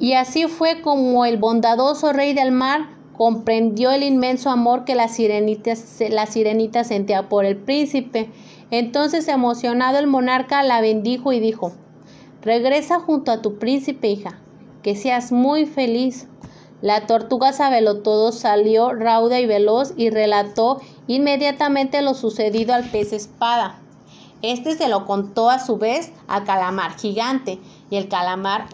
Y 0.00 0.14
así 0.14 0.48
fue 0.48 0.80
como 0.80 1.26
el 1.26 1.36
bondadoso 1.36 2.12
rey 2.12 2.32
del 2.32 2.50
mar 2.50 2.99
comprendió 3.20 3.90
el 3.90 4.02
inmenso 4.02 4.48
amor 4.48 4.86
que 4.86 4.94
la 4.94 5.06
sirenita, 5.06 5.74
la 6.08 6.24
sirenita 6.24 6.84
sentía 6.84 7.28
por 7.28 7.44
el 7.44 7.54
príncipe. 7.54 8.30
Entonces, 8.70 9.28
emocionado, 9.28 9.98
el 9.98 10.06
monarca 10.06 10.62
la 10.62 10.80
bendijo 10.80 11.30
y 11.34 11.38
dijo, 11.38 11.72
Regresa 12.40 12.98
junto 12.98 13.30
a 13.30 13.42
tu 13.42 13.58
príncipe, 13.58 14.08
hija, 14.08 14.38
que 14.82 14.96
seas 14.96 15.32
muy 15.32 15.66
feliz. 15.66 16.28
La 16.80 17.06
tortuga 17.06 17.52
todo 18.02 18.32
salió 18.32 18.94
rauda 18.94 19.38
y 19.38 19.44
veloz 19.44 19.92
y 19.98 20.08
relató 20.08 20.80
inmediatamente 21.06 22.00
lo 22.00 22.14
sucedido 22.14 22.72
al 22.72 22.88
pez 22.88 23.12
espada. 23.12 23.80
Este 24.40 24.78
se 24.78 24.88
lo 24.88 25.04
contó 25.04 25.50
a 25.50 25.58
su 25.58 25.76
vez 25.76 26.10
al 26.26 26.44
calamar 26.44 26.96
gigante 26.96 27.58
y 27.90 27.96
el 27.96 28.08
calamar 28.08 28.70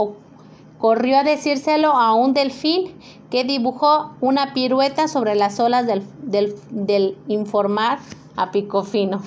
corrió 0.79 1.19
a 1.19 1.25
decírselo 1.25 1.93
a 1.93 2.15
un 2.15 2.35
delfín 2.35 2.93
que 3.31 3.45
dibujó 3.45 4.13
una 4.21 4.53
pirueta 4.53 5.09
sobre 5.09 5.35
las 5.35 5.59
olas 5.59 5.87
del, 5.87 6.57
del 6.71 7.19
informar 7.29 7.99
a 8.37 8.51
Picofino. 8.51 9.23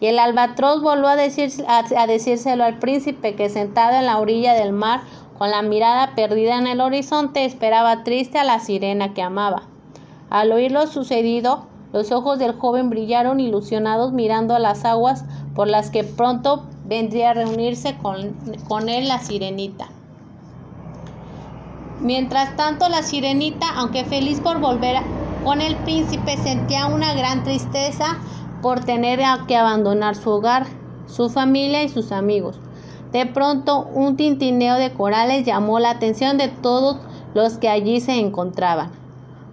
Y 0.00 0.06
el 0.06 0.18
albatros 0.18 0.82
volvió 0.82 1.08
a, 1.08 1.16
decir, 1.16 1.50
a, 1.68 2.06
decírselo 2.06 2.64
al 2.64 2.78
príncipe 2.78 3.34
que 3.34 3.48
sentado 3.48 3.96
en 3.96 4.06
la 4.06 4.18
orilla 4.18 4.52
del 4.52 4.72
mar, 4.72 5.00
con 5.38 5.50
la 5.50 5.62
mirada 5.62 6.14
perdida 6.14 6.58
en 6.58 6.66
el 6.66 6.80
horizonte, 6.80 7.44
esperaba 7.44 8.04
triste 8.04 8.38
a 8.38 8.44
la 8.44 8.60
sirena 8.60 9.14
que 9.14 9.22
amaba. 9.22 9.62
Al 10.28 10.52
oír 10.52 10.72
lo 10.72 10.86
sucedido, 10.86 11.66
los 11.92 12.12
ojos 12.12 12.38
del 12.38 12.58
joven 12.58 12.90
brillaron 12.90 13.40
ilusionados 13.40 14.12
mirando 14.12 14.54
a 14.54 14.58
las 14.58 14.84
aguas 14.84 15.24
por 15.54 15.68
las 15.68 15.90
que 15.90 16.04
pronto 16.04 16.64
vendría 16.84 17.30
a 17.30 17.34
reunirse 17.34 17.96
con, 17.96 18.34
con 18.68 18.88
él 18.88 19.08
la 19.08 19.18
sirenita. 19.18 19.88
Mientras 22.00 22.56
tanto, 22.56 22.88
la 22.88 23.02
sirenita, 23.02 23.66
aunque 23.76 24.04
feliz 24.04 24.40
por 24.40 24.60
volver 24.60 24.96
con 25.42 25.60
el 25.60 25.76
príncipe, 25.76 26.36
sentía 26.36 26.86
una 26.86 27.14
gran 27.14 27.42
tristeza 27.42 28.18
por 28.62 28.84
tener 28.84 29.20
que 29.46 29.56
abandonar 29.56 30.14
su 30.16 30.30
hogar, 30.30 30.66
su 31.06 31.30
familia 31.30 31.82
y 31.82 31.88
sus 31.88 32.12
amigos. 32.12 32.58
De 33.12 33.24
pronto, 33.26 33.88
un 33.94 34.16
tintineo 34.16 34.74
de 34.74 34.92
corales 34.92 35.46
llamó 35.46 35.78
la 35.78 35.90
atención 35.90 36.36
de 36.36 36.48
todos 36.48 36.98
los 37.34 37.58
que 37.58 37.68
allí 37.68 38.00
se 38.00 38.18
encontraban. 38.18 38.90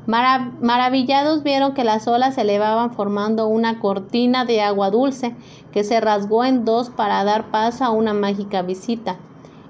maravillados 0.05 1.43
vieron 1.43 1.73
que 1.73 1.83
las 1.83 2.07
olas 2.07 2.35
se 2.35 2.41
elevaban 2.41 2.93
formando 2.93 3.47
una 3.47 3.79
cortina 3.79 4.43
de 4.43 4.61
agua 4.61 4.89
dulce 4.89 5.35
que 5.71 5.83
se 5.83 6.01
rasgó 6.01 6.43
en 6.43 6.65
dos 6.65 6.89
para 6.89 7.23
dar 7.23 7.51
paso 7.51 7.85
a 7.85 7.91
una 7.91 8.13
mágica 8.13 8.63
visita. 8.63 9.15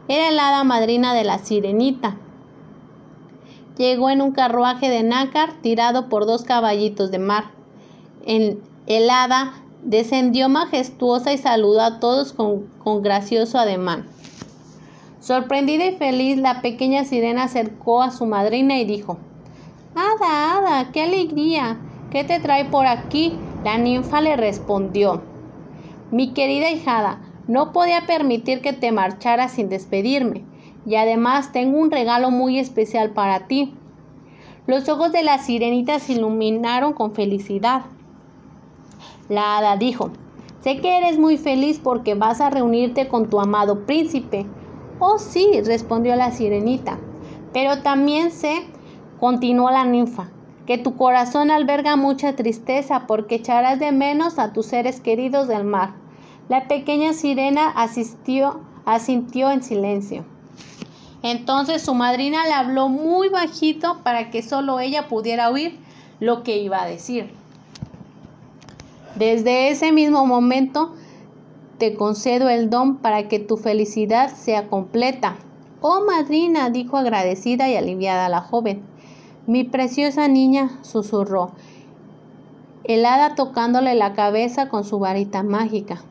Era 0.07 0.29
el 0.29 0.39
hada 0.39 0.63
madrina 0.63 1.13
de 1.13 1.23
la 1.23 1.38
sirenita. 1.38 2.17
Llegó 3.77 4.09
en 4.09 4.21
un 4.21 4.31
carruaje 4.31 4.89
de 4.89 5.03
nácar 5.03 5.53
tirado 5.62 6.09
por 6.09 6.25
dos 6.25 6.43
caballitos 6.43 7.12
de 7.12 7.19
mar. 7.19 7.45
En, 8.25 8.59
el 8.86 9.09
hada 9.09 9.53
descendió 9.83 10.49
majestuosa 10.49 11.33
y 11.33 11.38
saludó 11.38 11.81
a 11.81 11.99
todos 11.99 12.33
con, 12.33 13.01
gracioso 13.01 13.57
ademán. 13.57 14.05
Sorprendida 15.19 15.86
y 15.86 15.95
feliz, 15.95 16.38
la 16.38 16.62
pequeña 16.62 17.05
sirena 17.05 17.43
acercó 17.43 18.01
a 18.01 18.12
su 18.12 18.25
madrina 18.25 18.77
y 18.79 18.86
dijo, 18.86 19.17
Hada, 19.95 20.57
hada, 20.57 20.91
qué 20.91 21.03
alegría, 21.03 21.77
¿qué 22.12 22.23
te 22.23 22.39
trae 22.39 22.65
por 22.65 22.86
aquí? 22.86 23.39
La 23.63 23.77
ninfa 23.77 24.21
le 24.21 24.36
respondió, 24.36 25.23
Mi 26.12 26.33
querida 26.33 26.69
hijada, 26.69 27.21
no 27.47 27.71
podía 27.71 28.05
permitir 28.05 28.62
que 28.62 28.73
te 28.73 28.91
marcharas 28.91 29.53
sin 29.53 29.69
despedirme, 29.69 30.43
y 30.86 30.96
además 30.96 31.52
tengo 31.52 31.78
un 31.78 31.91
regalo 31.91 32.32
muy 32.32 32.60
especial 32.60 33.12
para 33.12 33.48
ti. 33.48 33.74
Los 34.67 34.88
ojos 34.89 35.12
de 35.12 35.24
la 35.24 35.39
sirenita 35.39 36.00
se 36.00 36.13
iluminaron 36.13 36.93
con 36.93 37.13
felicidad. 37.13 37.84
La 39.30 39.58
hada 39.58 39.78
dijo, 39.78 40.12
sé 40.62 40.80
que 40.80 40.98
eres 40.98 41.17
muy 41.17 41.38
feliz 41.38 41.80
porque 41.80 42.15
vas 42.15 42.41
a 42.41 42.50
reunirte 42.50 43.08
con 43.08 43.30
tu 43.30 43.39
amado 43.39 43.86
príncipe. 43.86 44.46
Oh 45.00 45.17
sí, 45.17 45.62
respondió 45.65 46.15
la 46.15 46.32
sirenita, 46.32 47.00
pero 47.52 47.82
también 47.82 48.32
sé, 48.32 48.65
continuó 49.19 49.69
la 49.72 49.86
ninfa, 49.86 50.30
que 50.65 50.78
tu 50.78 50.96
corazón 50.96 51.52
alberga 51.52 51.96
mucha 51.96 52.36
tristeza 52.36 53.06
porque 53.08 53.36
echarás 53.36 53.80
de 53.80 53.91
menos 53.91 54.39
a 54.39 54.54
tus 54.54 54.67
seres 54.67 55.02
queridos 55.02 55.48
del 55.48 55.65
mar. 55.65 55.93
La 56.48 56.67
pequeña 56.67 57.13
sirena 57.13 57.69
asistió, 57.69 58.62
asintió 58.86 59.52
en 59.52 59.63
silencio. 59.63 60.26
Entonces 61.23 61.81
su 61.81 61.93
madrina 61.93 62.45
le 62.45 62.53
habló 62.53 62.89
muy 62.89 63.29
bajito 63.29 63.99
para 64.03 64.29
que 64.29 64.43
solo 64.43 64.79
ella 64.79 65.07
pudiera 65.07 65.49
oír 65.49 65.79
lo 66.19 66.43
que 66.43 66.57
iba 66.57 66.83
a 66.83 66.88
decir. 66.88 67.31
Desde 69.15 69.69
ese 69.69 69.91
mismo 69.91 70.25
momento 70.25 70.93
te 71.77 71.95
concedo 71.95 72.49
el 72.49 72.69
don 72.69 72.97
para 72.97 73.27
que 73.29 73.39
tu 73.39 73.57
felicidad 73.57 74.33
sea 74.36 74.67
completa. 74.67 75.38
Oh 75.81 76.03
madrina, 76.05 76.69
dijo 76.69 76.97
agradecida 76.97 77.69
y 77.69 77.75
aliviada 77.75 78.29
la 78.29 78.41
joven. 78.41 78.81
Mi 79.47 79.63
preciosa 79.63 80.27
niña, 80.27 80.79
susurró, 80.81 81.51
el 82.83 83.05
hada 83.05 83.36
tocándole 83.36 83.95
la 83.95 84.13
cabeza 84.13 84.67
con 84.67 84.83
su 84.83 84.99
varita 84.99 85.43
mágica. 85.43 86.01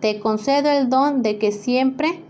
Te 0.00 0.20
concedo 0.20 0.70
el 0.70 0.90
don 0.90 1.22
de 1.22 1.38
que 1.38 1.52
siempre 1.52 2.22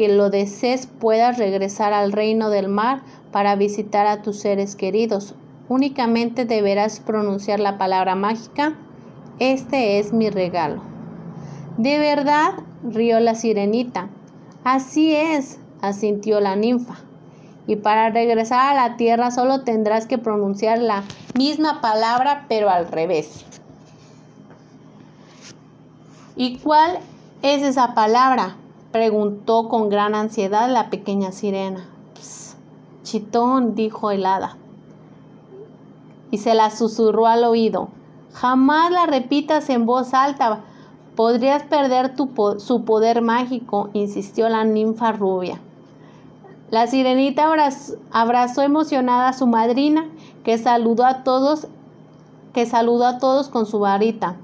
que 0.00 0.08
lo 0.08 0.30
desees 0.30 0.86
puedas 0.86 1.36
regresar 1.36 1.92
al 1.92 2.12
reino 2.12 2.48
del 2.48 2.68
mar 2.68 3.02
para 3.32 3.54
visitar 3.54 4.06
a 4.06 4.22
tus 4.22 4.38
seres 4.38 4.74
queridos. 4.74 5.34
Únicamente 5.68 6.46
deberás 6.46 7.00
pronunciar 7.00 7.60
la 7.60 7.76
palabra 7.76 8.14
mágica. 8.14 8.78
Este 9.40 9.98
es 9.98 10.14
mi 10.14 10.30
regalo. 10.30 10.80
¿De 11.76 11.98
verdad? 11.98 12.54
rió 12.82 13.20
la 13.20 13.34
sirenita. 13.34 14.08
Así 14.64 15.14
es, 15.14 15.58
asintió 15.82 16.40
la 16.40 16.56
ninfa. 16.56 16.96
Y 17.66 17.76
para 17.76 18.08
regresar 18.08 18.74
a 18.74 18.88
la 18.88 18.96
tierra 18.96 19.30
solo 19.30 19.64
tendrás 19.64 20.06
que 20.06 20.16
pronunciar 20.16 20.78
la 20.78 21.04
misma 21.38 21.82
palabra 21.82 22.46
pero 22.48 22.70
al 22.70 22.90
revés. 22.90 23.44
¿Y 26.36 26.56
cuál 26.56 27.00
es 27.42 27.62
esa 27.62 27.92
palabra? 27.92 28.56
Preguntó 28.92 29.68
con 29.68 29.88
gran 29.88 30.14
ansiedad 30.14 30.70
la 30.70 30.90
pequeña 30.90 31.32
sirena. 31.32 31.86
chitón, 33.02 33.74
dijo 33.74 34.10
el 34.10 34.26
hada. 34.26 34.56
Y 36.30 36.38
se 36.38 36.54
la 36.54 36.70
susurró 36.70 37.26
al 37.26 37.44
oído. 37.44 37.88
Jamás 38.32 38.92
la 38.92 39.06
repitas 39.06 39.68
en 39.70 39.86
voz 39.86 40.14
alta, 40.14 40.60
podrías 41.16 41.64
perder 41.64 42.14
su 42.58 42.84
poder 42.84 43.22
mágico, 43.22 43.90
insistió 43.92 44.48
la 44.48 44.64
ninfa 44.64 45.12
rubia. 45.12 45.60
La 46.70 46.86
sirenita 46.86 47.52
abrazó 48.12 48.62
emocionada 48.62 49.28
a 49.28 49.32
su 49.32 49.48
madrina, 49.48 50.06
que 50.44 50.56
saludó 50.56 51.04
a 51.04 51.24
todos, 51.24 51.66
que 52.54 52.64
saludó 52.64 53.06
a 53.06 53.18
todos 53.18 53.48
con 53.48 53.66
su 53.66 53.80
varita, 53.80 54.36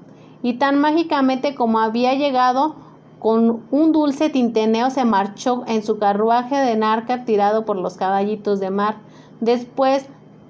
y 0.43 0.55
tan 0.55 0.77
mágicamente 0.79 1.55
como 1.55 1.79
había 1.79 2.15
llegado, 2.15 2.75
con 3.19 3.63
un 3.71 3.91
dulce 3.91 4.29
tinteneo 4.29 4.89
se 4.89 5.03
marchó 5.03 5.63
en 5.67 5.83
su 5.83 5.97
carruaje 5.97 6.55
de 6.55 6.75
narca 6.75 7.25
tirado 7.25 7.65
por 7.65 7.77
los 7.77 7.95
caballitos 7.95 8.59
de 8.59 8.69
mar. 8.69 8.97
Después, 9.41 10.07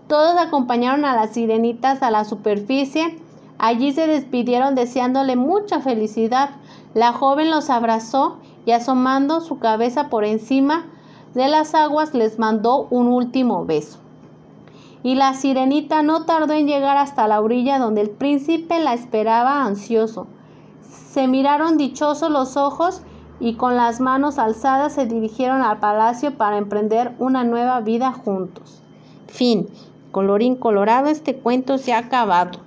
todos 0.08 0.38
acompañaron 0.38 1.06
a 1.06 1.16
las 1.16 1.32
sirenitas 1.32 2.02
a 2.02 2.12
la 2.12 2.26
superficie. 2.26 3.18
Allí 3.58 3.92
se 3.94 4.08
despidieron 4.08 4.76
deseándole 4.76 5.36
mucha 5.36 5.80
felicidad. 5.80 6.52
La 6.94 7.14
joven 7.14 7.52
los 7.52 7.70
abrazó 7.70 8.38
y 8.66 8.72
asomando 8.72 9.40
su 9.40 9.60
cabeza 9.60 10.10
por 10.10 10.26
encima, 10.26 10.86
de 11.34 11.48
las 11.48 11.74
aguas 11.74 12.14
les 12.14 12.40
mandó 12.40 12.88
un 12.90 13.08
último 13.08 13.66
beso. 13.66 14.00
Y 15.04 15.16
la 15.16 15.34
sirenita 15.34 16.02
no 16.02 16.26
tardó 16.26 16.54
en 16.54 16.68
llegar 16.68 16.98
hasta 16.98 17.28
la 17.28 17.40
orilla 17.40 17.80
donde 17.80 18.02
el 18.02 18.10
príncipe 18.10 18.80
la 18.80 18.94
esperaba 18.94 19.64
ansioso. 19.64 20.28
Se 21.18 21.28
miraron 21.28 21.78
dichosos 21.78 22.30
los 22.30 22.58
ojos 22.58 23.02
y 23.40 23.56
con 23.56 23.76
las 23.76 24.00
manos 24.00 24.38
alzadas 24.38 24.94
se 24.94 25.08
dirigieron 25.08 25.64
al 25.64 25.80
palacio 25.80 26.38
para 26.38 26.60
emprender 26.60 27.16
una 27.18 27.44
nueva 27.44 27.82
vida 27.82 28.12
juntos. 28.12 28.84
Fin. 29.26 29.68
Colorín 30.12 30.56
colorado, 30.56 31.08
este 31.08 31.36
cuento 31.36 31.80
se 31.80 31.92
ha 31.92 31.98
acabado. 31.98 32.60